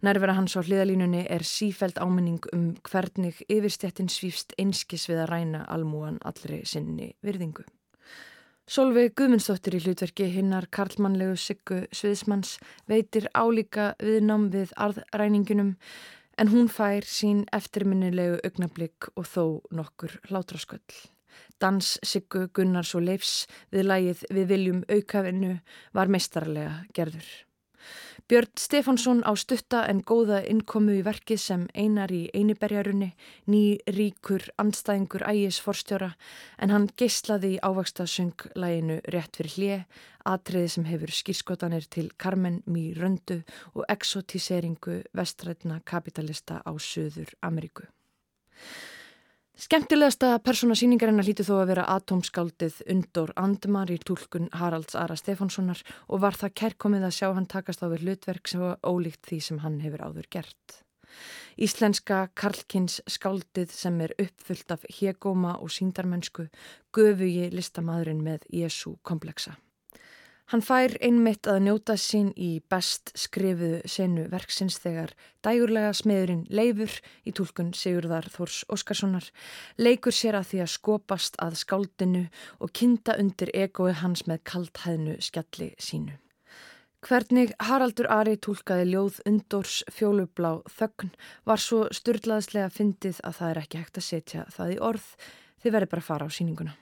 [0.00, 5.66] Nærvera hans á hliðalínunni er sífæld áminning um hvernig yfirstjættin svífst einskis við að ræna
[5.68, 7.68] almúan allri sinni virðingu.
[8.68, 15.70] Solveig Guðmundsdóttir í hlutverki hinnar Karlmannlegu Siggu Sviðsmanns veitir álíka viðnám við arðræningunum
[16.38, 20.98] en hún fær sín eftirminnilegu augnablík og þó nokkur hlátrasköll.
[21.58, 25.58] Dans Siggu Gunnars og Leifs við lægið Við viljum aukafinu
[25.94, 27.26] var meistarlega gerður.
[28.28, 33.14] Björn Stefánsson á stutta en góða innkomu í verkið sem einar í einiberjarunni,
[33.48, 36.10] ný ríkur anstæðingur ægis forstjóra
[36.60, 39.78] en hann geyslaði í ávakstasönglæginu rétt fyrir hlje,
[40.28, 43.38] atriði sem hefur skýrskotanir til Carmen Mí Röndu
[43.72, 47.88] og exotiseringu vestrætna kapitalista á Suður Ameríku.
[49.58, 55.80] Skemmtilegasta persóna síningarinnar hlíti þó að vera atomskáldið Undor Andmar í tólkun Haralds Ara Stefánssonar
[56.06, 59.40] og var það kærkomið að sjá hann takast á við hlutverk sem var ólíkt því
[59.48, 60.78] sem hann hefur áður gert.
[61.58, 66.46] Íslenska Karlkins skáldið sem er uppfyllt af hegóma og síndarmennsku
[66.94, 69.58] göfugi listamadurinn með Jésu kompleksa.
[70.48, 75.10] Hann fær einmitt að njóta sín í best skrifuðu senu verksins þegar
[75.44, 76.94] dægurlega smiðurinn Leifur
[77.28, 79.28] í tólkun Sigurðar Þórs Óskarssonar
[79.76, 82.24] leikur sér að því að skopast að skáldinu
[82.64, 86.16] og kinda undir egoi hans með kaldhæðnu skjalli sínu.
[87.04, 91.12] Hvernig Haraldur Ari tólkaði ljóð undors fjólublá þögn
[91.44, 95.14] var svo styrlaðslega fyndið að það er ekki hægt að setja það í orð
[95.60, 96.78] þið verður bara að fara á síninguna.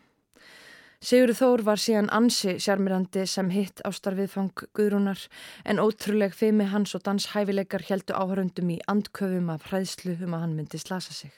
[1.05, 5.27] Sigurður Þór var síðan ansi sjarmirandi sem hitt ástarviðfang Guðrúnar
[5.69, 10.57] en ótrúleg feimi hans og danshæfileikar heldu áhörundum í andköfum af hræðslu um að hann
[10.57, 11.35] myndi slasa sig.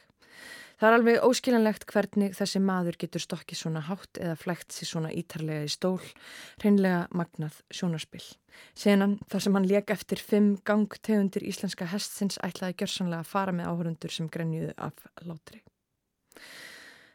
[0.79, 5.11] Það er alveg óskiljanlegt hvernig þessi maður getur stokkið svona hátt eða flægt sér svona
[5.11, 5.99] ítarlega í stól,
[6.63, 8.23] reynlega magnað sjónarspill.
[8.79, 13.73] Senan þar sem hann leik eftir fimm gangtegundir íslenska hestsins ætlaði gjörsanlega að fara með
[13.73, 15.65] áhörundur sem grenjuðu af látri.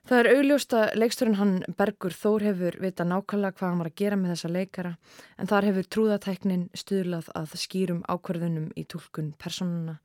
[0.03, 4.01] Það er augljóst að leiksturinn hann Bergur Þór hefur vita nákvæmlega hvað hann var að
[4.01, 4.91] gera með þessa leikara
[5.39, 9.95] en þar hefur trúðatæknin stuðlað að skýrum ákverðunum í tólkun personuna.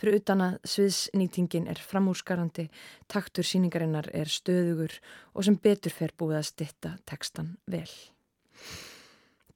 [0.00, 2.70] Fyrir utan að sviðsnýtingin er framúrskarandi,
[3.12, 4.96] taktur síningarinnar er stöðugur
[5.36, 7.84] og sem betur fer búið að stitta tekstan vel.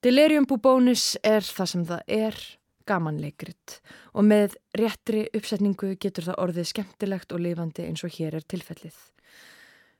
[0.05, 2.41] Delirium búbónus er það sem það er,
[2.85, 3.79] gamanleikrit
[4.13, 9.16] og með réttri uppsetningu getur það orðið skemmtilegt og lifandi eins og hér er tilfellið.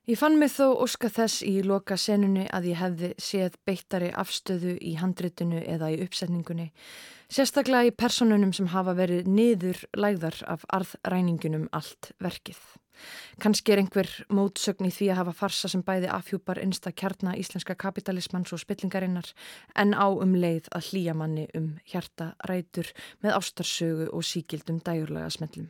[0.07, 4.77] Ég fann mig þó óska þess í loka senunni að ég hefði séð beittari afstöðu
[4.79, 6.69] í handritinu eða í uppsetningunni,
[7.27, 12.63] sérstaklega í personunum sem hafa verið niður lægðar af arðræningunum allt verkið.
[13.43, 17.75] Kanski er einhver mótsögn í því að hafa farsa sem bæði afhjúpar einsta kjarna íslenska
[17.75, 19.33] kapitalismans og spillingarinnar
[19.75, 25.35] en á um leið að hlýja manni um hjarta rætur með ástarsögu og síkildum dægurlega
[25.35, 25.67] smellum.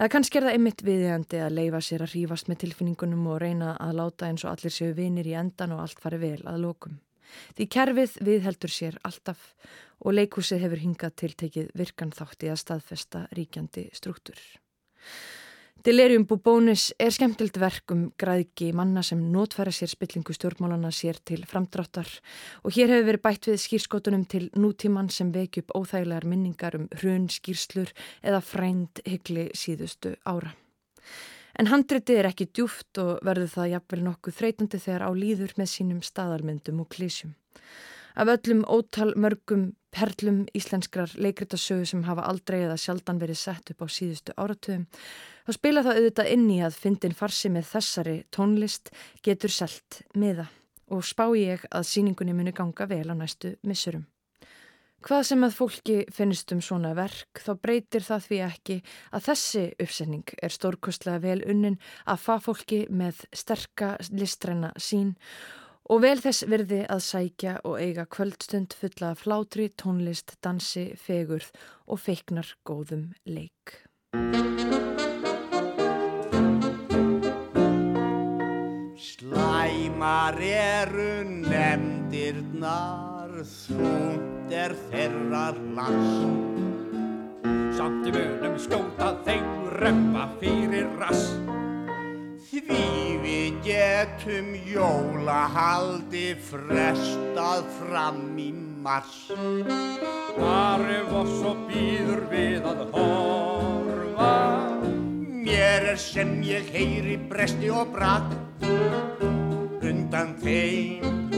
[0.00, 3.74] Eða kannski er það einmitt viðjandi að leifa sér að hrífast með tilfinningunum og reyna
[3.84, 6.94] að láta eins og allir séu vinir í endan og allt fari vel að lókum.
[7.58, 9.42] Því kerfið viðheldur sér alltaf
[10.00, 14.40] og leikúsið hefur hingað tiltekið virkan þátti að staðfesta ríkjandi struktúr.
[15.80, 21.46] Delirium Bubónis er skemmtilt verk um græðki manna sem notfæra sér spillingu stjórnmálana sér til
[21.48, 22.10] framdráttar
[22.60, 26.84] og hér hefur verið bætt við skýrskotunum til nútíman sem veki upp óþægilegar minningar um
[27.00, 30.52] hrun skýrslur eða frænd hyggli síðustu ára.
[31.56, 35.72] En handritið er ekki djúft og verður það jafnvel nokkuð þreytandi þegar á líður með
[35.78, 37.32] sínum staðarmyndum og klísjum.
[38.20, 43.82] Af öllum ótal mörgum perlum íslenskrar leikritasögu sem hafa aldrei eða sjaldan verið sett upp
[43.82, 44.86] á síðustu áratöðum,
[45.46, 48.94] þá spila það auðvitað inn í að fyndin farsi með þessari tónlist
[49.26, 50.48] getur selt miða
[50.90, 54.06] og spá ég að síningunni muni ganga vel á næstu missurum.
[55.00, 58.74] Hvað sem að fólki finnst um svona verk þá breytir það því ekki
[59.16, 65.14] að þessi uppsetning er stórkostlega vel unnin að fa fólki með sterka listræna sín
[65.90, 71.50] og vel þess virði að sækja og eiga kvöldstund fulla flátri, tónlist, dansi, fegurð
[71.90, 73.80] og feiknar góðum leik.
[79.00, 86.60] Slæmar eru nefndirnar, þúnd er þeirra last.
[87.80, 91.49] Samt í vönum skjóta þeim römma fyrir rass.
[92.70, 98.52] Því við getum jólahaldi frestað fram í
[98.84, 99.16] mars.
[100.36, 104.36] Þar ef oss og býður við að horfa.
[105.42, 108.30] Mér er sem ég heyri bresti og brak.
[109.82, 111.34] Undan þeim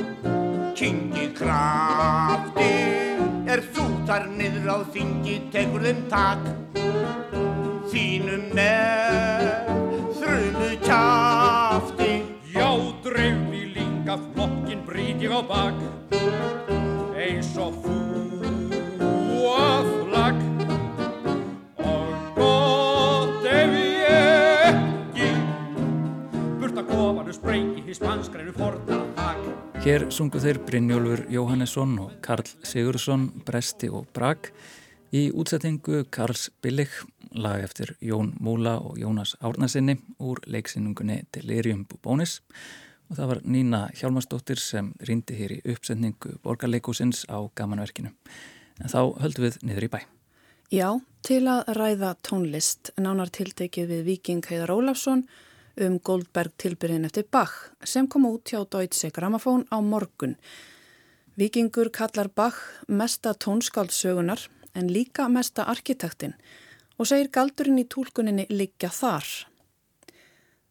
[0.77, 2.69] kyngi krafti.
[3.49, 6.47] Er þú þar niður á þingi tekur þeim tak.
[7.93, 9.53] Þínum með
[10.21, 11.22] þrjumu kjafti
[15.23, 15.77] ég á bak
[17.15, 20.35] eins og fúað lag
[21.79, 25.31] og gott ef ég ekki
[26.59, 29.39] burt að kofanu spreyki hispanskreinu forna þak
[29.87, 34.51] Hér sungu þeir Brynjólfur Jóhannesson og Karl Sigursson, Bresti og Brag
[35.15, 36.91] í útsettingu Karls Billig
[37.31, 42.43] lag eftir Jón Múla og Jónas Árnarsinni úr leiksinnungunni Delirium Bubónis
[43.13, 48.09] og það var Nína Hjálmarsdóttir sem rindi hér í uppsetningu borgarleikusins á gamanverkinu.
[48.81, 50.01] En þá höldum við niður í bæ.
[50.73, 50.89] Já,
[51.21, 55.27] til að ræða tónlist nánar tiltekið við Viking Heiðar Ólafsson
[55.77, 57.53] um Goldberg tilbyrðin eftir Bach
[57.85, 60.39] sem kom út hjá Deutsche Grammophon á morgun.
[61.37, 62.57] Vikingur kallar Bach
[62.89, 66.33] mesta tónskáldsögunar en líka mesta arkitektinn
[66.97, 69.29] og segir galdurinn í tólkuninni liggja þar.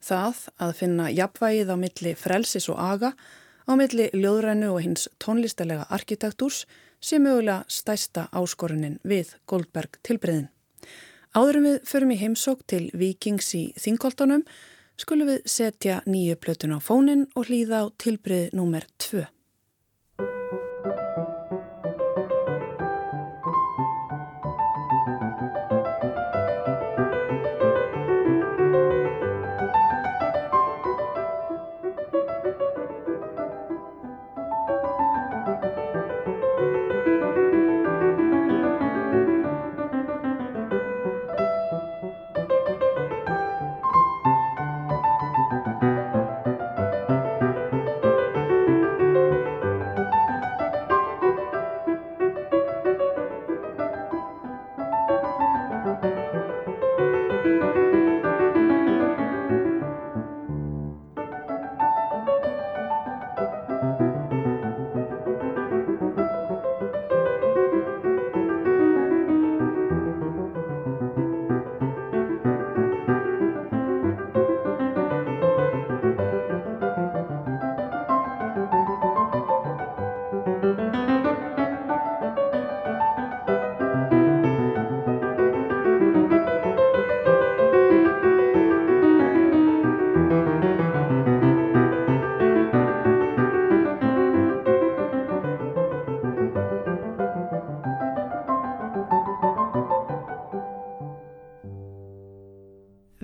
[0.01, 3.11] Það að finna jafnvægið á milli frelsis og aga,
[3.69, 6.65] á milli ljóðrænu og hins tónlistalega arkitektúrs
[7.01, 10.49] sé mögulega stæsta áskorunin við Goldberg tilbreyðin.
[11.31, 14.43] Áðurum við förum í heimsók til Vikings í Þingoltunum
[14.99, 18.89] skulum við setja nýju plötun á fónin og hlýða á tilbreyð nr.
[18.99, 19.23] 2.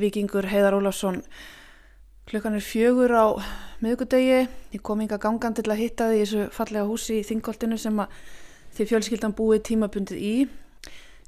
[0.07, 1.19] Vikingur Heiðar Ólafsson.
[2.27, 3.27] Klukkan er fjögur á
[3.83, 7.99] miðugudegi ég kom inga gangan til að hitta því þessu fallega húsi í Þingoltinu sem
[7.99, 8.13] að
[8.77, 10.31] því fjölskyldan búið tímabundið í.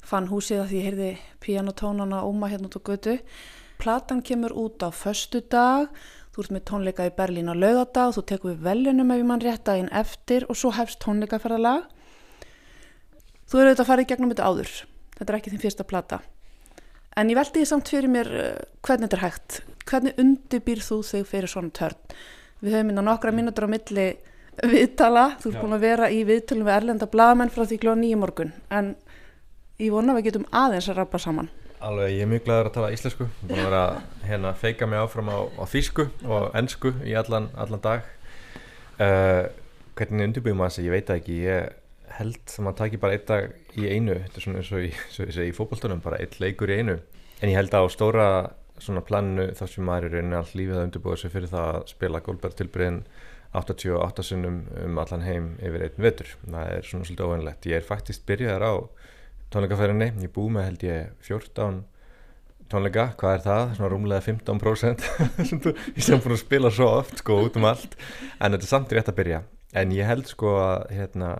[0.07, 1.09] Fann húsið að því ég heyrði
[1.43, 3.17] pianotónana óma hérna út á götu.
[3.83, 5.91] Platan kemur út á förstu dag
[6.31, 9.67] þú ert með tónleika í Berlín á laugadag þú tekur við velunum ef mann rétt
[9.67, 11.83] daginn eftir og svo hefst tónleikaferðalag.
[13.49, 14.75] Þú eru auðvitað að fara í gegnum þetta áður.
[15.19, 16.23] Þetta er ekki þín fyrsta plata
[17.19, 18.49] en ég veldi því samt fyrir mér uh,
[18.85, 19.59] hvernig þetta er hægt.
[19.89, 22.17] Hvernig undirbýr þú þig fyrir svona törn?
[22.59, 24.09] Við höfum inn á nokkra mínútur á milli
[24.59, 28.23] viðtala, þú ert búin að vera í viðtölum við erlenda blagamenn frá því klóða nýjum
[28.25, 28.51] morgun.
[28.75, 28.91] En
[29.79, 31.49] ég vona að við getum aðeins að rappa saman.
[31.79, 33.27] Alveg, ég er mjög glæður að tala íslensku.
[33.29, 33.83] Ég er búin að vera
[34.27, 38.09] hérna að feika mig áfram á, á þýsku og ennsku í allan, allan dag.
[38.99, 39.47] Uh,
[39.95, 41.37] hvernig undirbyggjum maður þessi, ég veit ekki.
[41.45, 41.77] Ég
[42.19, 44.17] held að maður takir bara einn dag í einu.
[44.25, 46.99] Þetta er svona eins og í, í, í fókbóltunum bara einn leikur í einu.
[47.39, 48.27] En ég held að á stóra
[48.79, 51.85] svona plannu þá sem maður er rauninni all lífið að undirbúa sig fyrir það að
[51.91, 53.01] spila gólberg tilbyrðin
[53.59, 56.33] 88 sinnum um allan heim yfir einn vetur.
[56.45, 58.73] Það er svona svolítið óveinlegt ég er faktist byrjaðar á
[59.49, 61.79] tónleikaferðinni, ég búið með held ég 14
[62.69, 63.63] tónleika, hvað er það?
[63.77, 65.05] Svona rúmlega 15%
[65.49, 67.95] sem þú, ég sem búin að spila svo oft sko út um allt,
[68.37, 69.39] en þetta er samt rétt að byrja,
[69.81, 71.31] en ég held sko að hérna,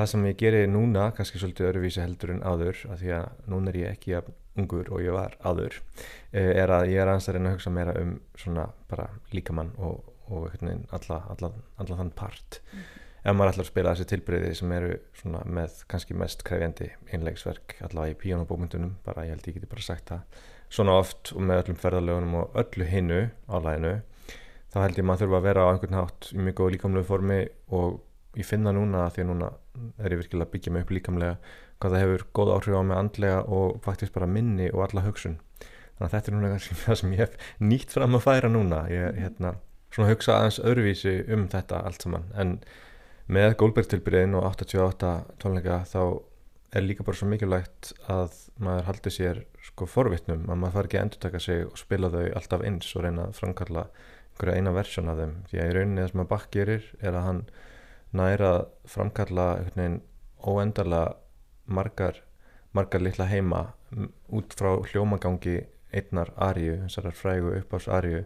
[0.00, 3.72] það sem ég geri núna, kannski svolítið öruvísi heldur en áður, af því að núna
[3.72, 5.80] er ég ekki að ungur og ég var áður,
[6.32, 9.70] eh, er að ég er aðeins að reyna að hugsa meira um svona bara líkamann
[9.78, 12.60] og, og alla, alla, alla þann part.
[12.72, 12.88] Mm
[13.20, 14.92] ef maður ætlar að spila þessi tilbreyði sem eru
[15.52, 20.12] með kannski mest krefjandi einlegsverk allavega í píjónabókmyndunum bara ég held ég geti bara sagt
[20.12, 23.94] það svona oft og með öllum ferðalögunum og öllu hinnu álæginu
[24.72, 27.40] þá held ég maður þurfa að vera á einhvern hátt í mjög góð líkamlegu formi
[27.76, 28.00] og
[28.38, 29.50] ég finna núna því að núna
[29.98, 31.36] er ég virkilega að byggja mig upp líkamlega
[31.80, 35.38] hvað það hefur góð áhrif á mig andlega og faktisk bara minni og alla hugsun.
[35.96, 38.84] Þannig að þetta er núna það sem ég hef nýtt fram að færa núna.
[38.92, 39.54] Ég hérna,
[39.94, 42.28] svona hugsa aðeins öðruvísi um þetta allt saman.
[42.36, 42.58] En
[43.30, 46.02] með Goldberg-tilbyrðin og 88 tónleika þá
[46.76, 50.98] er líka bara svo mikilvægt að maður haldi sér sko forvittnum að maður fari ekki
[50.98, 53.86] að endur taka sig og spila þau alltaf eins og reyna að framkalla
[54.40, 55.34] einhverja eina versjón af þeim.
[55.50, 57.42] Því að í rauninni það sem að Bach gerir er að hann
[58.16, 58.52] næra
[58.90, 59.48] framkalla
[60.40, 61.16] óendarlega
[61.70, 62.16] margar,
[62.72, 63.66] margar litla heima
[64.30, 65.60] út frá hljómagangi
[65.94, 68.22] einnar arju, þessar frægu uppáðs arju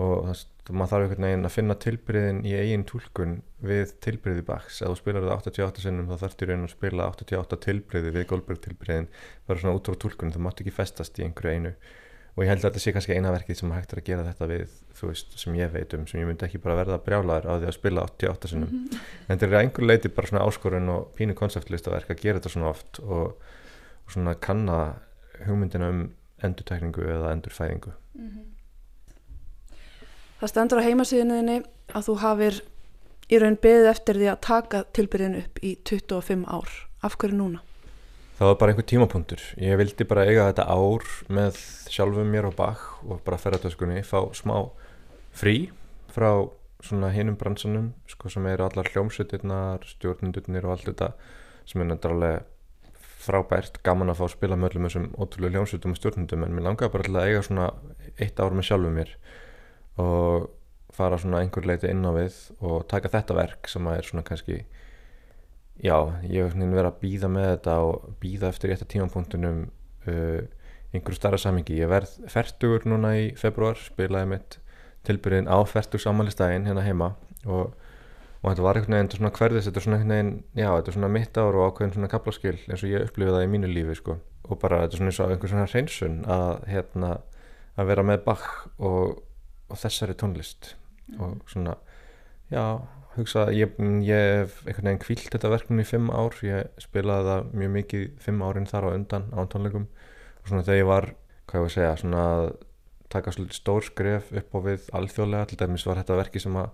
[0.00, 0.42] og það,
[0.72, 4.98] maður þarf einhvern veginn að finna tilbyrðin í eigin tólkun við tilbyrði baks ef þú
[5.00, 9.10] spilar það 88 sinnum þá þarf þú raun að spila 88 tilbyrði við Goldberg tilbyrðin
[9.48, 11.74] bara svona út á tólkun, það mátt ekki festast í einhverju einu
[12.32, 14.48] og ég held að þetta sé kannski eina verkið sem hægt er að gera þetta
[14.48, 17.52] við þú veist, sem ég veit um, sem ég myndi ekki bara verða brjálaður á
[17.58, 19.02] því að spila 88 sinnum mm -hmm.
[19.28, 22.68] en þetta er einhver leiti bara svona áskorun og pínu konceptlistaverk að gera þetta svona
[22.70, 23.36] oft og,
[24.06, 24.94] og svona kanna
[25.46, 26.10] hugmyndina um
[26.42, 28.44] endurtækningu eða endurfæðingu mm -hmm.
[30.40, 31.62] Það stendur á heimasíðinniðinni
[31.94, 32.62] að þú hafir
[33.30, 36.72] í raun beðið eftir því að taka tilbyrðinu upp í 25 ár.
[37.02, 37.60] Af hverju núna?
[38.42, 39.42] Það var bara einhver tímapunktur.
[39.62, 41.58] Ég vildi bara eiga þetta ár með
[41.94, 44.56] sjálfum mér og bakk og bara ferðartöskunni, fá smá
[45.38, 45.68] frí
[46.10, 46.48] frá
[46.82, 51.12] svona hinum bransunum sko, sem eru allar hljómsveitirnar, stjórnundurnir og allt þetta
[51.70, 52.42] sem er náttúrulega
[53.28, 56.66] frábært, gaman að fá að spila með öllum þessum ótrúlega hljómsveitum og stjórnundum en mér
[56.66, 57.70] langaði bara að eiga svona
[58.18, 59.16] eitt ár með sjálfum mér
[60.02, 60.50] og
[60.98, 64.26] fara svona einhver leiti inn á við og taka þetta verk sem að er svona
[64.26, 64.64] kannski
[65.80, 65.96] já,
[66.28, 69.62] ég hef verið að býða með þetta og býða eftir rétta tímanpunktunum
[70.08, 70.42] uh,
[70.92, 74.58] einhverju starra samingi ég verð færtugur núna í februar spilaði mitt
[75.08, 77.14] tilbyrðin á færtug samanlistægin hérna heima
[77.46, 77.72] og,
[78.42, 80.98] og þetta var einhvern veginn svona hverðis, þetta er svona einhvern veginn já, þetta er
[80.98, 83.98] svona mitt ár og ákveðin svona kaplaskil eins og ég upplifið það í mínu lífi
[83.98, 87.12] sko og bara þetta er svona eins og einhver svona hreinsun að hérna
[87.72, 88.48] að vera með bakk
[88.84, 89.22] og
[89.72, 90.74] og þessari tónlist
[91.08, 91.20] mm.
[91.22, 91.76] og svona,
[92.52, 92.64] já,
[93.16, 93.74] hugsa ég,
[94.06, 98.06] ég hef einhvern veginn kvílt þetta verkefni í fimm ár, ég spilaði það mjög mikið
[98.24, 99.88] fimm árin þar á undan á tónleikum.
[100.42, 101.08] Og svona þegar ég var
[101.46, 102.46] hvað ég var að segja, svona að
[103.12, 106.72] taka svolítið stór skref upp á við alþjóðlega, til dæmis var þetta verki sem að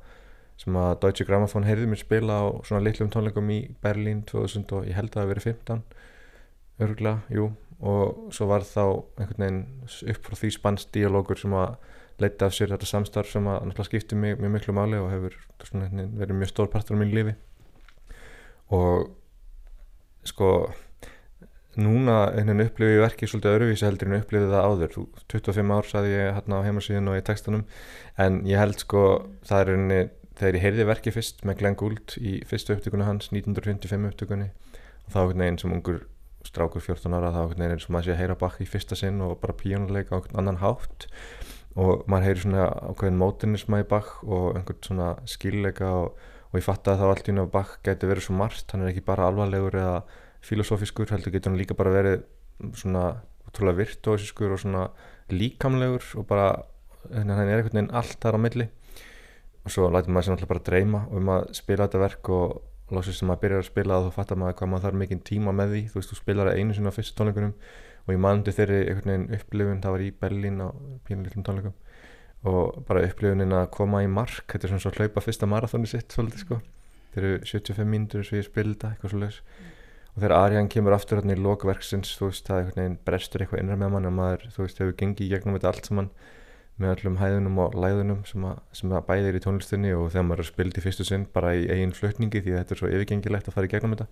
[0.59, 4.89] sem að Deutsche Grammophon heyrði mér spila á svona litlum tónleikum í Berlín 2000 og
[4.89, 5.82] ég held að það hefði verið 15
[6.82, 7.45] örgulega, jú.
[7.78, 8.82] Og svo var þá
[9.20, 9.61] einhvern veginn
[10.14, 11.76] upp frá því spannst dialógur sem að
[12.23, 15.39] leita af sér þetta samstarf sem að náttúrulega skipti mig mjög miklu máli og hefur
[15.64, 15.89] svona,
[16.19, 17.35] verið mjög stór partur á mín lífi.
[18.75, 19.09] Og
[20.27, 20.51] sko
[21.79, 24.97] núna einhvern upplifið ég verkið svolítið öruvísi heldur en upplifið það áður.
[25.31, 27.64] 25 ár saði ég hérna á heimasíðun og í textunum.
[28.19, 29.05] En ég held sko
[29.47, 30.01] það er einni
[30.39, 35.11] þegar ég heyrði verkið fyrst með Glenn Gould í fyrstu upptökunu hans 1955 upptökunni og
[35.11, 36.03] þá einhvern veginn sem ungur
[36.47, 39.19] strákur 14 ára þá er eins og maður sé að heyra bakk í fyrsta sinn
[39.25, 41.09] og bara píjónuleika á annan hátt
[41.79, 46.16] og maður heyri svona ákveðin mótinisma í bakk og einhvern svona skilleika og,
[46.51, 48.91] og ég fatt að þá allt í unna bakk geti verið svo margt, hann er
[48.91, 50.01] ekki bara alvarlegur eða
[50.45, 52.24] filosófiskur, heldur getur hann líka bara verið
[52.79, 53.05] svona
[53.49, 54.89] útrúlega virtuósiskur og svona
[55.31, 56.49] líkamlegur og bara,
[57.12, 58.68] hann er einhvern veginn allt þar á milli.
[59.66, 62.95] Og svo lætir maður sér náttúrulega bara að dreyma um að spila þetta verk og
[62.95, 65.74] lóksist sem maður byrjar að spila þá fattar maður hvað maður þarf mikinn tíma með
[65.74, 65.83] því.
[65.93, 67.55] Þú veist, þú spilar það einu sinna á fyrstu tónleikunum
[68.09, 70.69] og ég mandi þeirri einhvern veginn upplifun það var í Berlín á
[71.05, 71.75] pínulítlum tónleikum.
[72.49, 76.15] Og bara upplifunin að koma í mark þetta er svona svo hlaupa fyrsta marathóni sitt
[76.15, 76.61] svolítið sko,
[77.13, 79.43] þeir eru 75 mínútur sem ég spilda, eitthvað svolítið
[80.19, 83.45] og þegar Arjan kemur aftur hérna í lokverksins þú veist, það er einhvern veginn brestur
[83.45, 86.09] eitthvað innra með mann og maður, þú veist, hefur gengið í gegnum þetta allt saman
[86.79, 90.43] með öllum hæðunum og læðunum sem að, sem að bæðir í tónlistinni og þegar maður
[90.43, 93.51] er spild í fyrstu sinn bara í eigin flutningi því að þetta er svo yfirgengilegt
[93.51, 94.09] að fara í gegnum þetta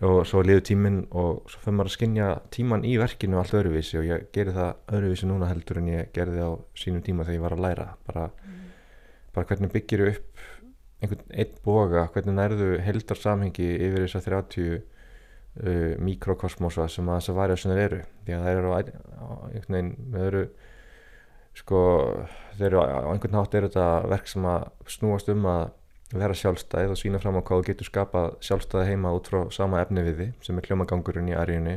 [0.00, 3.98] og svo liður tíminn og svo fyrir maður að skinja tíman í verkinu allt öðruvísi
[4.00, 7.44] og ég gerir það öðruvísi núna heldur en ég gerði á sínum tíma þegar ég
[7.44, 8.62] var að læra bara, mm.
[9.36, 10.46] bara hvernig byggir ég upp
[11.00, 17.20] einhvern einn boga, hvernig nærðu heldar samhengi yfir þess að 30 uh, mikrokosmosa sem að
[17.20, 20.44] þess að varja svona eru því að það eru á einhvern veginn með öðru
[21.60, 21.82] sko
[22.56, 25.64] þeir eru á einhvern nátt er þetta verk sem að snúast um að
[26.10, 29.82] vera sjálfstæð og sína fram á hvað þú getur skapað sjálfstæði heima út frá sama
[29.82, 31.76] efni við þið sem er kljómagangurinn í aríunni.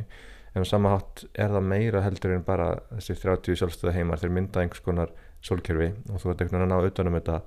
[0.54, 4.34] En á sama hátt er það meira heldur en bara þessir 30 sjálfstæði heimar þeir
[4.34, 5.14] mynda einhvers konar
[5.44, 7.38] sólkerfi og þú ert einhvern veginn að ná auðvitað um þetta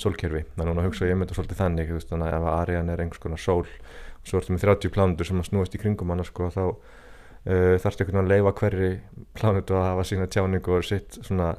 [0.00, 0.42] sólkerfi.
[0.56, 3.22] Þannig að hugsa ég um þetta svolítið þannig veist, þannig að ef arían er einhvers
[3.22, 6.48] konar sól og svo ertu með 30 plándur sem að snúast í kringum hann sko,
[6.54, 8.90] þá uh, þarfst einhvern veginn að leifa hverri
[9.36, 11.50] plánutu að hafa sína tjáningu og svona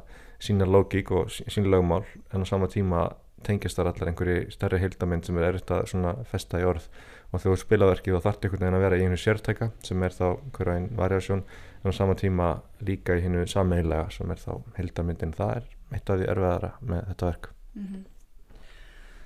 [0.44, 2.06] sína lógík og sína lögmál.
[2.34, 3.10] En á sama tíma
[3.48, 6.88] tengjast þar allar einhverju stærri heildamind sem er erriðt að svona festa í orð.
[7.34, 10.14] Og þegar þú spilaverkið þá þarf einhvern veginn að vera í einu sértæka sem er
[10.14, 11.46] þá hverja einn variasjón
[11.84, 12.50] en á sama tíma
[12.86, 17.08] líka í hennu sammehilega sem er þá heildamindin það er eitt af því erfiðara með
[17.12, 17.48] þetta verk.
[17.74, 18.04] Mm -hmm.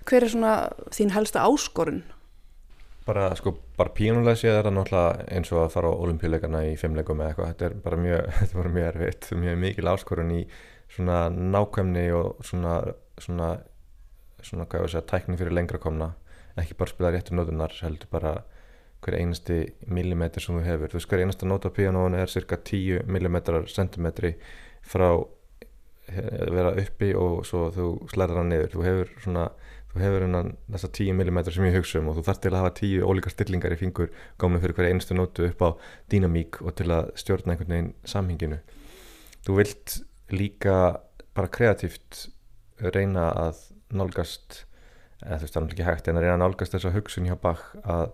[0.08, 0.54] Hver er svona
[0.96, 2.04] þín helsta áskorun?
[3.08, 6.76] Bara sko, bara pínulega séð er það náttúrulega eins og að fara á olimpíuleikana í
[6.76, 10.48] fimmleikum eða eitthvað, þetta er bara mjög þetta bara mjög erfitt, mjög mikil áskorun í
[10.88, 13.58] svona nákvæmni og svona svona,
[14.44, 16.12] svona hvað ég að segja, tækning fyrir lengra komna.
[16.58, 18.36] Ekki bara spila réttur nótunar heldur bara
[19.06, 19.60] hver einasti
[19.94, 23.68] millimetr sem þú hefur, þú veist hver einasta nót á píanónu er cirka 10 millimetrar
[23.70, 24.34] centimetri
[24.82, 25.10] frá
[26.10, 29.46] eh, vera uppi og svo þú slæðar hann niður, þú hefur svona
[29.92, 32.60] þú hefur hennan þessa 10 mm sem ég hugsa um og þú þarf til að
[32.62, 34.12] hafa 10 ólíkar stillingar í fingur
[34.42, 35.70] gámið fyrir hverja einstu nótu upp á
[36.12, 38.60] dýnamík og til að stjórna einhvern veginn samhenginu.
[39.46, 39.98] Þú vilt
[40.34, 40.78] líka
[41.38, 42.28] bara kreatíft
[42.82, 43.64] reyna að
[43.94, 44.64] nálgast
[45.24, 47.36] eða þú veist það er ekki hægt en að reyna að nálgast þessa hugsun hjá
[47.42, 48.12] Bach að,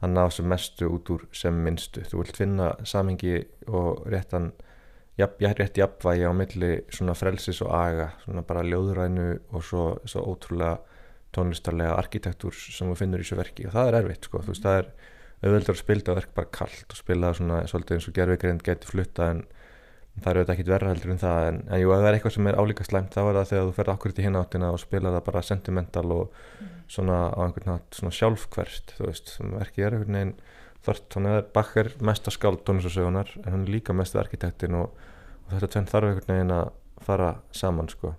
[0.00, 2.04] að ná sem mestu út úr sem minnstu.
[2.06, 4.52] Þú vilt finna samhengi og réttan
[5.20, 10.24] jafn, rétt jafnvægi á milli svona frelsis og aga svona bara ljóðrænu og svo, svo
[10.32, 10.78] ótrúlega
[11.36, 13.68] tónlistarlega arkitektúr sem þú finnur í þessu verki.
[13.68, 14.90] Og það er erfitt sko, þú veist það er
[15.44, 18.88] auðvöldur að spila það verk bara kallt og spila svona svolítið eins og gerðvigrind geti
[18.88, 19.42] flutta en
[20.16, 22.34] það er auðvitað ekkit verra heldur en það en, en jú, ef það er eitthvað
[22.36, 25.12] sem er álíka slæmt þá er það þegar þú ferð akkurat í hináttina og spila
[25.14, 26.38] það bara sentimental og
[26.92, 30.34] svona á einhvern nátt svona sjálfkverst þú veist, sem verki er einhvern veginn
[30.86, 34.78] þart, þannig að Bach er mest að skáld tónlistasögunar en hann er líka mest arkitektin
[34.78, 34.94] og,
[35.46, 36.70] og þetta tvenn þarf einhvern veginn að
[37.06, 38.14] fara saman sko.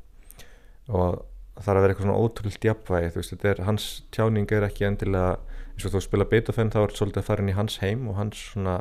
[0.88, 1.22] Og
[1.58, 4.68] það er að vera eitthvað svona ótrúld jafnvægi þú veist, þetta er, hans tjáning er
[4.68, 5.38] ekki endilega
[5.74, 8.06] eins og þú spila Beethoven þá er þetta svolítið að fara inn í hans heim
[8.12, 8.78] og hans svona,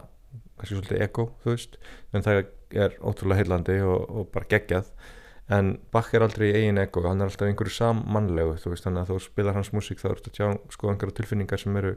[0.56, 1.78] kannski svolítið ego, þú veist.
[2.12, 2.42] En það
[2.74, 4.90] er ótrúlega heillandi og, og bara geggjað
[5.52, 9.04] en Bach er aldrei í eigin ego, hann er alltaf einhverju sammannlegu, þú veist, þannig
[9.04, 11.92] að þú spilar hans músík þá er þetta tjá, sko, einhverju tilfinningar sem eru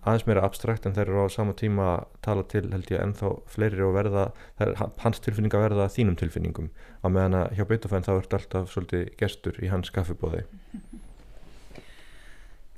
[0.00, 3.34] aðeins meira abstrakt en þeir eru á sama tíma að tala til held ég ennþá
[3.52, 4.72] fleiri og verða, er,
[5.04, 6.70] hans tilfinning að verða þínum tilfinningum,
[7.04, 10.46] á meðan að hjá Beethoven þá ert alltaf svolítið gestur í hans kaffibóði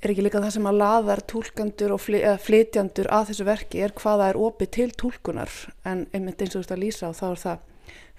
[0.03, 2.01] Er ekki líka það sem að laðar tólkandur og
[2.43, 5.53] flytjandur að þessu verki er hvaða er opið til tólkunar
[5.87, 7.61] en einmitt eins og þú veist að lýsa og þá er það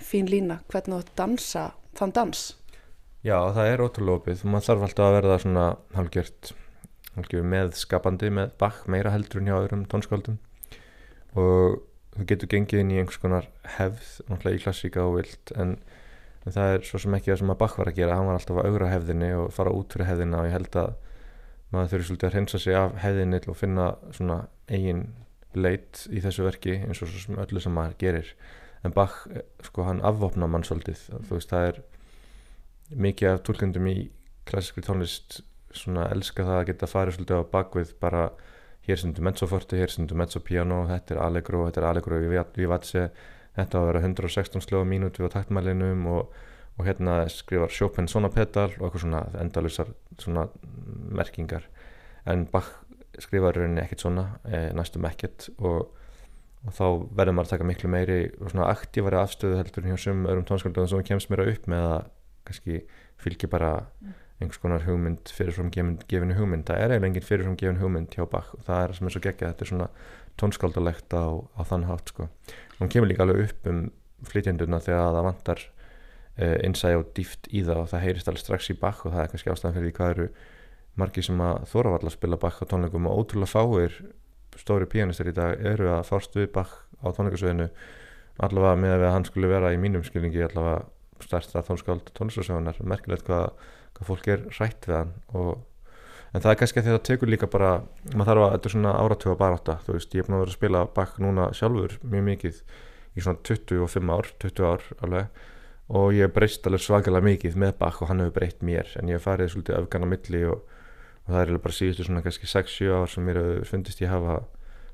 [0.01, 1.65] fín lína hvernig þú dansa
[2.01, 2.45] þann dans.
[3.21, 5.67] Já, það er ótrúlega opið, maður þarf alltaf að verða svona
[5.99, 6.55] halgjört
[7.53, 10.41] með skapandi með bakk meira heldur en hjá öðrum tónskáldum.
[11.37, 11.79] Og
[12.17, 15.77] þú getur gengið inn í einhvers konar hefð, náttúrulega í klassíka og vilt en,
[16.49, 18.61] það er svo sem ekki það sem að bakk var að gera, hann var alltaf
[18.61, 21.03] að augra hefðinni og fara út fyrir hefðina og ég held að
[21.75, 24.39] maður þurfi svolítið að hreinsa sig af hefðinni og finna svona
[24.71, 25.07] eigin
[25.55, 28.31] leit í þessu verki eins og sem öllu sem maður gerir.
[28.85, 29.25] En bakk,
[29.65, 31.83] sko hann afvopna mann svolítið, þú veist það er
[33.05, 33.97] mikið af tólkundum í
[34.49, 35.41] klassískri tónlist
[35.75, 38.25] svona elska það að geta farið svolítið á bakvið bara
[38.85, 42.21] hér stundu mezzoforti, hér stundu mezzopiano þetta er allegro, þetta er allegro
[42.55, 43.07] vivace
[43.57, 46.35] þetta á að vera 116 slöga mínúti á taktmælinum og,
[46.79, 50.49] og hérna skrifar Chopin svona pedal og eitthvað svona endalusar svona
[51.15, 51.69] merkingar.
[52.27, 52.71] En Bach
[53.23, 55.93] skrifar rauninni ekkert svona e, næstum ekkert og,
[56.65, 60.27] og þá verður maður að taka miklu meiri og svona aktívari afstöðu heldur hjá sum
[60.27, 62.11] öðrum tónskaldum sem kemst mér upp með að
[62.49, 62.83] kannski
[63.23, 63.73] fylgja bara
[64.43, 66.67] einhvers konar hugmynd fyrirfram gefinu hugmynd.
[66.67, 69.23] Það er eiginlega engin fyrirfram gefinu hugmynd hjá Bach og það er sem er svo
[69.23, 69.89] geggja, þetta er svona
[70.41, 72.29] tónskaldalegt á, á þann hátt sko.
[72.81, 73.85] hún kemur líka alveg upp um
[74.27, 75.63] flytjanduna þegar það vantar
[76.39, 79.25] uh, innsæg og dýft í það og það heyrist alveg strax í Bach og það
[79.25, 80.29] er kannski ástæðan fyrir því hvað eru
[81.01, 84.01] margi sem að þóra valla að spila Bach á tónleikum og ótrúlega fáir
[84.59, 87.69] stóri pianistar í dag eru að fárst við Bach á tónleikasöðinu
[88.45, 90.85] allavega með að hann skulle vera í mínum skilningi allavega
[91.23, 93.53] stærsta tónskáld tónlistasögunar merkilegt hvað,
[93.95, 95.63] hvað fólk er rætt við hann og,
[96.35, 97.77] en það er kannski að þetta tekur líka bara
[98.13, 100.55] maður þarf að, þetta er svona áratöga baráta þú veist, ég er búin að vera
[100.55, 102.63] að spila Bach núna sjálfur mjög mikið
[103.15, 105.45] í svona 25 ár 20 ár alveg
[105.89, 108.89] og ég hef breyst alveg svakalega mikið með Bach og hann hefur breytt mér.
[109.01, 110.63] En ég hef farið svolítið öfgan á milli og,
[111.27, 114.39] og það er bara síðustu svona kannski 6-7 ár sem mér hefur fundist ég hafa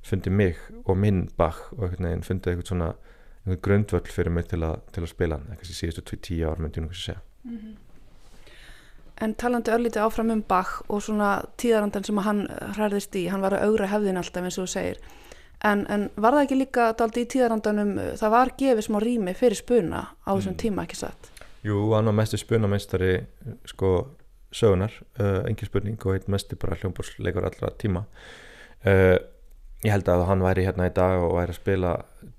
[0.06, 2.90] fundið mig og minn Bach og einhvern veginn fundið eitthvað svona
[3.44, 5.62] einhvern grundvöld fyrir mig til, a, til að spila hann.
[5.62, 7.22] Sem síðustu 10 ár myndi ég kannski segja.
[7.44, 7.78] Mm -hmm.
[9.20, 13.52] En talandi örlítið áfram um Bach og svona tíðarandan sem hann hræðist í, hann var
[13.52, 14.96] að augra hefðin alltaf eins og þú segir
[15.66, 19.60] en, en var það ekki líka daldi í tíðarandanum það var gefið smá rými fyrir
[19.60, 20.60] spuna á þessum mm.
[20.62, 21.30] tíma ekki satt?
[21.66, 23.18] Jú, hann var mestu spunameistari
[23.68, 23.90] sko
[24.56, 28.06] sögunar, uh, engin spurning og eitt mestu bara hljómbórsleikur allra tíma
[28.86, 29.18] uh,
[29.84, 31.92] ég held að hann væri hérna í dag og væri að spila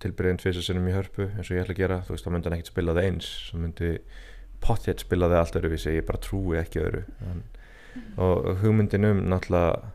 [0.04, 2.58] tilbyrjun tviðsessunum í hörpu eins og ég ætla að gera, þú veist, þá myndi hann
[2.58, 3.94] ekkert spila það eins þá myndi
[4.62, 7.42] potthjett spila það allt öruvísi, ég bara trúi ekki öru en,
[8.22, 9.94] og hugmyndin um náttúrulega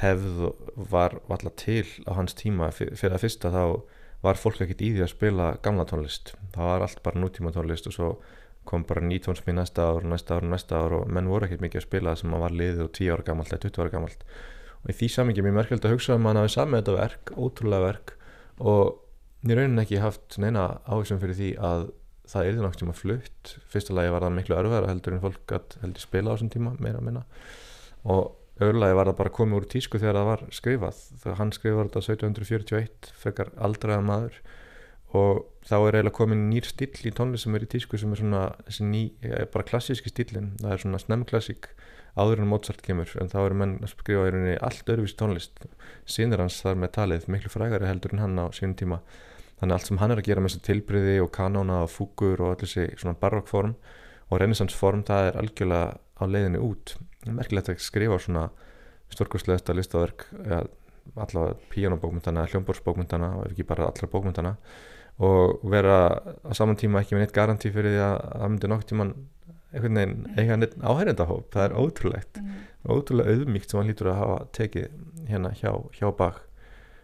[0.00, 0.50] hefð
[0.90, 2.70] var alltaf til á hans tíma.
[2.74, 3.62] Fyrir að fyrsta þá
[4.22, 6.34] var fólk ekkert í því að spila gamla tónlist.
[6.54, 8.10] Það var allt bara nútíma tónlist og svo
[8.68, 11.86] kom bara nýtónsmi næsta ár, næsta ár, næsta ár og menn voru ekkert mikið að
[11.86, 14.26] spila það sem var liðið og 10 ára gammalt eða 20 ára gammalt
[14.82, 17.86] og í því samingi mér merkjöld að hugsa að hann hafi samið þetta verk, ótrúlega
[17.86, 18.12] verk
[18.58, 21.88] og ég raunin ekki haft neina áhersum fyrir því að
[22.28, 23.54] það er náttúrulega flutt.
[23.72, 27.00] Fyrsta lagi var það miklu örfæra heldur en fólk heldur spila á þessum tíma meira
[27.00, 27.22] að minna.
[28.04, 31.02] Og öðrulagi var það bara komið úr tísku þegar það var skrifað.
[31.22, 34.40] Þegar hann skrifað þetta 1741 fekar aldraða maður.
[35.18, 38.20] Og þá er eiginlega komin nýr still í tónlist sem er í tísku sem er
[38.20, 38.42] svona
[38.84, 39.04] ný,
[39.54, 41.70] bara klassíski stillin það er svona snemklassík
[42.18, 43.14] áður en Mozart kemur.
[43.22, 45.64] En þá eru menn að skrifa í rauninni allt öðruvís tónlist.
[46.08, 49.00] Sínir hans þar með talið miklu frægari heldur en hann á sínum tíma.
[49.60, 52.52] Þannig allt sem hann er að gera með þessi tilbriði og kanóna og fúkur og
[52.52, 53.74] allir þessi svona barokkform
[54.28, 56.94] og renaissansform það er algjörlega á leiðinni út
[57.36, 58.48] merkilegt að skrifa svona
[59.12, 60.26] stórkustlegasta listaverk
[61.16, 64.54] allavega píjónabókmyndana, hljómbórsbókmyndana og ekki bara allra bókmyndana
[65.24, 65.98] og vera
[66.44, 69.14] á saman tíma ekki með neitt garanti fyrir því að það myndi nokk tíman
[69.72, 72.40] einhvern veginn eiga neitt áhærendahóp það er ótrúlegt.
[72.40, 72.60] Mm.
[72.88, 74.92] ótrúlega auðmíkt sem hann lítur að hafa tekið
[75.28, 76.44] hérna hjá, hjá bak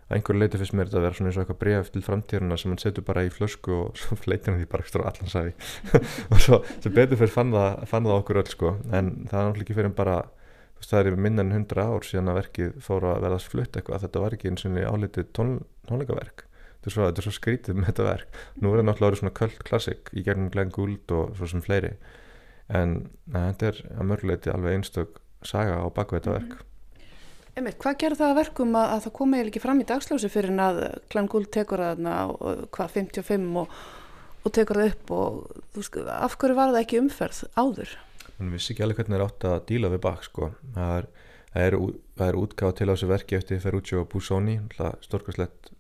[0.04, 2.58] að einhverju leiti fyrst mér þetta að vera svona eins og eitthvað breyf til framtíðurna
[2.60, 5.54] sem hann setur bara í flösku og svo leitir hann því bara ekstra allan sæði.
[6.32, 8.74] Og svo, svo betur fyrir fann það, fann það okkur öll sko.
[8.90, 10.18] En það er náttúrulega ekki fyrir bara
[10.84, 14.02] það er yfir minna en hundra ár síðan að verkið fór að verðast flutt eitthvað.
[14.04, 15.54] Þetta var ekki eins og álitið tón,
[15.88, 16.44] tónleikaverk.
[16.74, 18.38] Þetta er svo, svo skrítið með þetta verk.
[18.60, 21.94] Nú er það náttúrulega svona köld klassik í gegnum Glenn Gould og svo sem fleiri.
[22.68, 22.96] En
[23.32, 26.54] þetta er að mörguleiti alveg einstök saga á baku þetta verk.
[26.58, 26.73] mhm.
[27.54, 30.30] Emil, hvað gerð það að verkum að, að það kom eiginlega ekki fram í dagsljósi
[30.32, 30.80] fyrir en að
[31.30, 32.32] Gould tekur það
[32.74, 33.76] hvað 55 og,
[34.42, 35.36] og tekur það upp og
[35.74, 37.94] þú veist, af hverju var það ekki umferð áður?
[38.40, 41.08] Hún vissi ekki alveg hvernig það er átt að díla við bak sko, það er,
[41.62, 41.78] er,
[42.26, 44.58] er útgáð til á þessu verki eftir Ferruccio Busoni
[45.06, 45.70] stórkvæslegt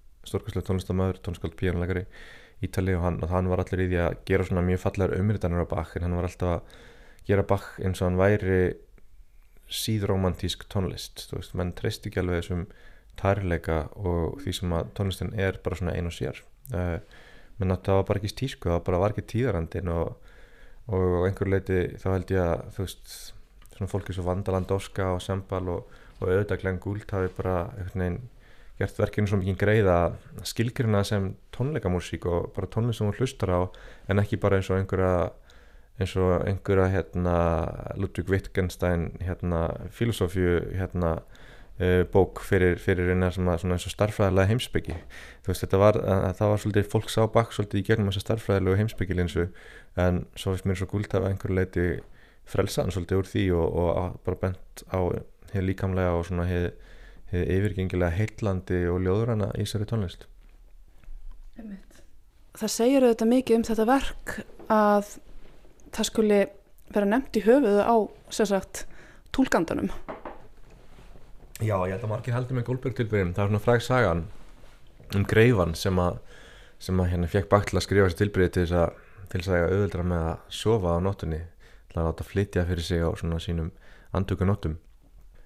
[0.70, 2.06] tónlistamöður, tónskald píjónleikari
[2.62, 5.66] Ítali og hann, og hann var allir í því að gera svona mjög fallegar umritanar
[5.66, 6.78] á Bach en hann var alltaf að
[7.26, 8.60] gera Bach eins og hann væri
[9.74, 11.26] síðromantísk tónlist.
[11.28, 12.66] Þú veist, menn treyst ekki alveg þessum
[13.20, 16.40] tærleika og því sem að tónlistin er bara svona ein og sér.
[16.74, 16.98] Uh,
[17.60, 20.30] menn það var bara ekki stísku, það bara var ekki tíðarandin og,
[20.90, 23.16] og einhver leiti þá held ég að þú veist,
[23.74, 28.22] svona fólki svo Vandalandóska og Sembal og, og auðvitað Gould hafi bara einhvern veginn
[28.78, 30.16] gert verkinu svo mikið greið að
[30.50, 33.60] skilgjurna sem tónleikamúsík og bara tónleik sem hún hlustar á
[34.10, 35.30] en ekki bara eins og einhverja
[36.00, 37.34] eins og einhverja hérna
[37.96, 41.12] Ludwig Wittgenstein hérna filosófju hérna
[41.80, 44.96] uh, bók fyrir, fyrir einhverja sem að eins og starfræðilega heimsbyggi
[45.46, 46.00] veist var,
[46.38, 49.46] það var svolítið fólk sá bakk svolítið í gegnum þessa starfræðilegu heimsbyggilinsu
[50.06, 51.86] en svo finnst mér svo guld af einhverju leiti
[52.50, 54.98] frelsaðan svolítið úr því og, og bara bent á
[55.54, 56.72] hér líkamlega og svona hér
[57.34, 60.26] yfirgengilega heitlandi og ljóðurana í sér í tónlist
[62.54, 64.34] Það segir auðvitað mikið um þetta verk
[64.70, 65.14] að
[65.94, 66.40] það skuli
[66.94, 67.96] vera nefnt í höfuðu á
[68.34, 68.84] sérsagt
[69.34, 69.90] tólkandanum
[71.62, 74.26] Já, ég held að margir heldur með Goldberg tilbyrjum það er svona fræg sagan
[75.14, 76.18] um greifan sem að,
[76.82, 79.02] sem að hérna fekk bakt til að skrifa sér tilbyrji til þess að
[79.34, 81.40] til þess að ég auðvildra með að sofa á nóttunni.
[81.90, 83.72] Til að láta flytja fyrir sig á svona sínum
[84.14, 84.76] andökunóttum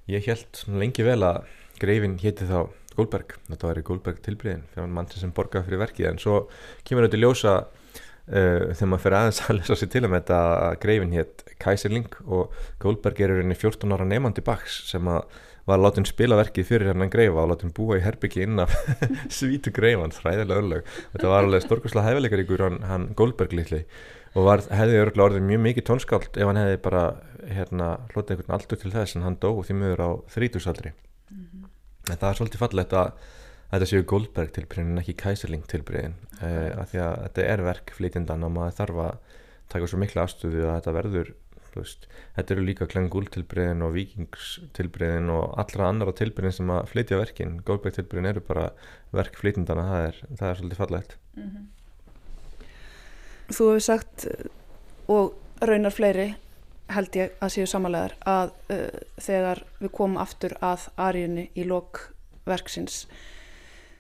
[0.09, 1.43] Ég held lengi vel að
[1.81, 6.07] greifin hétti þá Goldberg, þetta var í Goldberg tilbríðin fyrir mann sem borgaði fyrir verkið.
[6.09, 6.39] En svo
[6.89, 7.53] kemur þetta ljósa
[8.29, 12.09] uh, þegar maður fyrir aðeins að lesa sér til um þetta að greifin hétt Kaiserling
[12.27, 15.25] og Goldberg er í 14 ára nefandi baks sem að
[15.69, 18.45] var að láta henn spila verkið fyrir hennan greifa og láta henn búa í herbyggi
[18.47, 18.73] inn af
[19.39, 23.83] svítu greifan, þræðilega örlög þetta var alveg storkuslega hæfileikar ykkur hann, hann Goldberg litli
[24.35, 27.03] og var, hefði örgulega orðið mjög mikið tónskáld ef hann hefði bara
[27.49, 31.69] hérna, hlotið einhvern aldur til þess en hann dó því mögur á þrítúsaldri mm -hmm.
[32.13, 33.13] en það er svolítið fallegt að
[33.73, 37.93] þetta séu Goldberg tilbyrjun en ekki Kaiserling tilbyrjun eh, af því að þetta er verk
[37.97, 39.37] flytjendan og maður þarf að
[39.69, 41.35] taka svo mikla afstöðu að þetta verður
[41.79, 42.07] veist,
[42.37, 47.21] þetta eru líka Klengúl tilbyrjun og Vikings tilbyrjun og allra annara tilbyrjun sem að flytja
[47.21, 47.59] verkin.
[47.67, 48.69] Goldberg tilbyrjun eru bara
[49.15, 51.17] verk flytjendana það er, það er svolítið fallegt.
[51.37, 51.67] Mm -hmm.
[53.49, 54.27] Þú hefur sagt
[55.09, 56.35] og raunar fleiri
[56.89, 63.07] held ég að séu samanlegar að uh, þegar við komum aftur að aríunni í lokverksins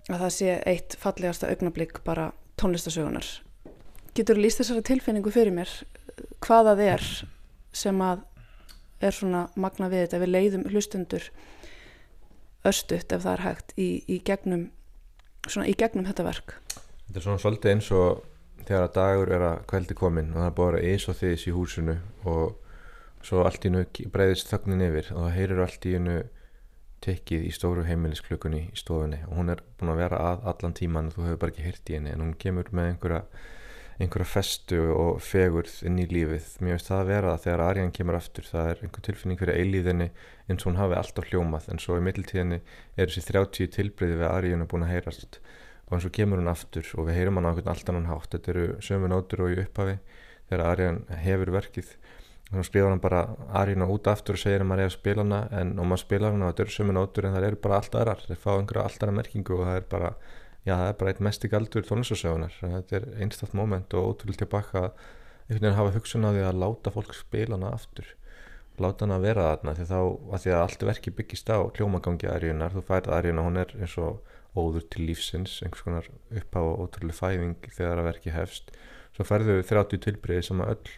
[0.08, 2.30] að það sé eitt fallegasta augnablík bara
[2.60, 3.26] tónlistasögunar.
[4.16, 5.70] Getur líst þessara tilfinningu fyrir mér
[6.44, 7.06] hvað það er
[7.76, 8.24] sem að
[9.04, 11.28] er svona magna við þetta við leiðum hlustundur
[12.66, 14.68] östutt ef það er hægt í, í gegnum
[15.46, 16.56] svona í gegnum þetta verk.
[17.06, 18.24] Þetta er svona svolítið eins og
[18.64, 21.54] þegar að dagur er að kveldi komin og það er bara eins og þess í
[21.54, 21.94] húsinu
[22.28, 22.56] og
[23.24, 26.18] svo allt í hennu breyðist þögnin yfir og það heyrir allt í hennu
[27.04, 29.20] tekkið í stóru heimilisklökunni í stofunni.
[29.28, 31.92] Og hún er búin að vera að allan tíman og þú hefur bara ekki hirt
[31.92, 33.20] í henni en hún kemur með einhverja,
[33.98, 36.50] einhverja festu og fegurð inn í lífið.
[36.64, 39.62] Mér veist það að vera að þegar Arjan kemur aftur það er einhver tilfinning fyrir
[39.62, 40.10] eilíðinni
[40.48, 42.60] eins og hún hafi alltaf hljómað en svo í mittiltíðinni
[42.96, 45.40] er þessi 30 tilbreyði við Arjanu búin að heyrast.
[45.88, 48.30] Og eins og kemur hún aftur og við heyrum hann á einhvern allt annan hátt.
[48.34, 49.98] Þetta eru sömu nótur og í upphafi
[50.48, 51.94] þegar Arjan hefur verkið
[52.48, 53.22] þannig að skrifa hann bara
[53.60, 56.30] arína út aftur og segir að maður er að spila hana en og maður spila
[56.32, 58.84] hana og þetta eru sömu nótur en það eru bara allt aðrar, þeir fá einhverja
[58.88, 60.12] allt aðra merkingu og það er bara,
[60.64, 64.44] já það er bara eitt mest ekki aldur tónlistasögunar, þetta er einstaktt moment og ótrúlega
[64.44, 68.08] tilbaka einhvern veginn hafa hugsun á því að láta fólk spila hana aftur,
[68.80, 70.00] láta hana vera þarna því þá,
[70.32, 73.98] að því að allt verki byggist á hljómagangi aríunar, þú færð aríuna hún er eins
[74.00, 74.22] og
[74.56, 76.08] óður til lífsins einhvers konar
[76.40, 78.72] uppá ótrúlega fæðing þegar að verki hefst.
[79.16, 80.96] Svo færðu 30 tilbriði sem að öll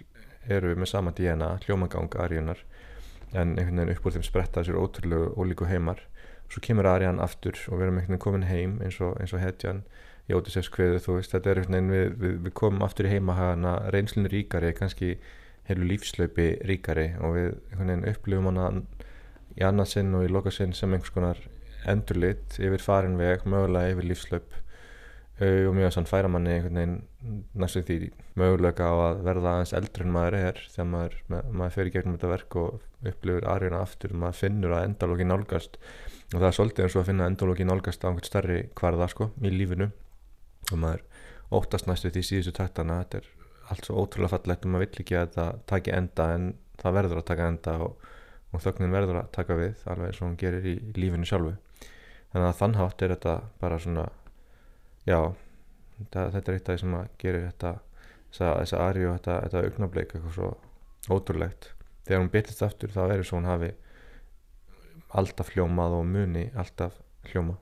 [0.48, 2.62] eru með sama DNA, hljómagang Arjunar
[3.32, 6.00] en einhvern veginn upp úr þeim spretta sér ótrúlegu ólíku heimar
[6.50, 9.84] svo kemur Arjan aftur og við erum einhvern veginn komin heim eins og, og hetjan
[10.30, 13.12] í Ótisefs kveðu þú veist, þetta er einhvern veginn við, við, við komum aftur í
[13.14, 15.14] heimahagana reynslun ríkari, kannski
[15.68, 18.66] heilu lífslaupi ríkari og við einhvern veginn upplifum hana
[19.58, 21.40] í annarsinn og í lokasinn sem einhvers konar
[21.88, 24.58] endurlit yfir farinveg, mögulega yfir lífslaup
[25.40, 28.10] og mjög sann færa manni einhvern veginn næstu því
[28.40, 32.32] mögulega á að verða aðeins eldri en maður er þegar maður, maður í gegnum þetta
[32.34, 34.12] verk og upplifur aðriðna aftur.
[34.12, 38.04] Maður finnur að endalóki nálgast og það er svolítið eins og að finna endalóki nálgast
[38.04, 39.90] á einhvern starri hvarða sko í lífinu.
[40.70, 41.06] Og maður
[41.56, 43.00] óttast næstu því síðustu taktana.
[43.04, 43.32] Þetta er
[43.72, 46.52] allt svo ótrúlega fallegt og maður vill ekki að það taki enda en
[46.84, 48.06] það verður að taka enda og,
[48.52, 51.56] og þögnin verður að taka við alveg eins og hún gerir í lífinu sjálfu.
[52.30, 54.10] Þannig að þannhátt er þetta bara svona
[55.08, 55.20] já,
[55.98, 57.72] þetta, þetta er eitt af því sem að gera þetta
[58.30, 60.50] þess að Ari og þetta, þetta augnableik eitthvað svo
[61.10, 61.70] ótrúlegt.
[62.06, 63.72] Þegar hún byrjast aftur þá er þess að hún hafi
[65.20, 67.56] alltaf hljómað og muni alltaf hljóma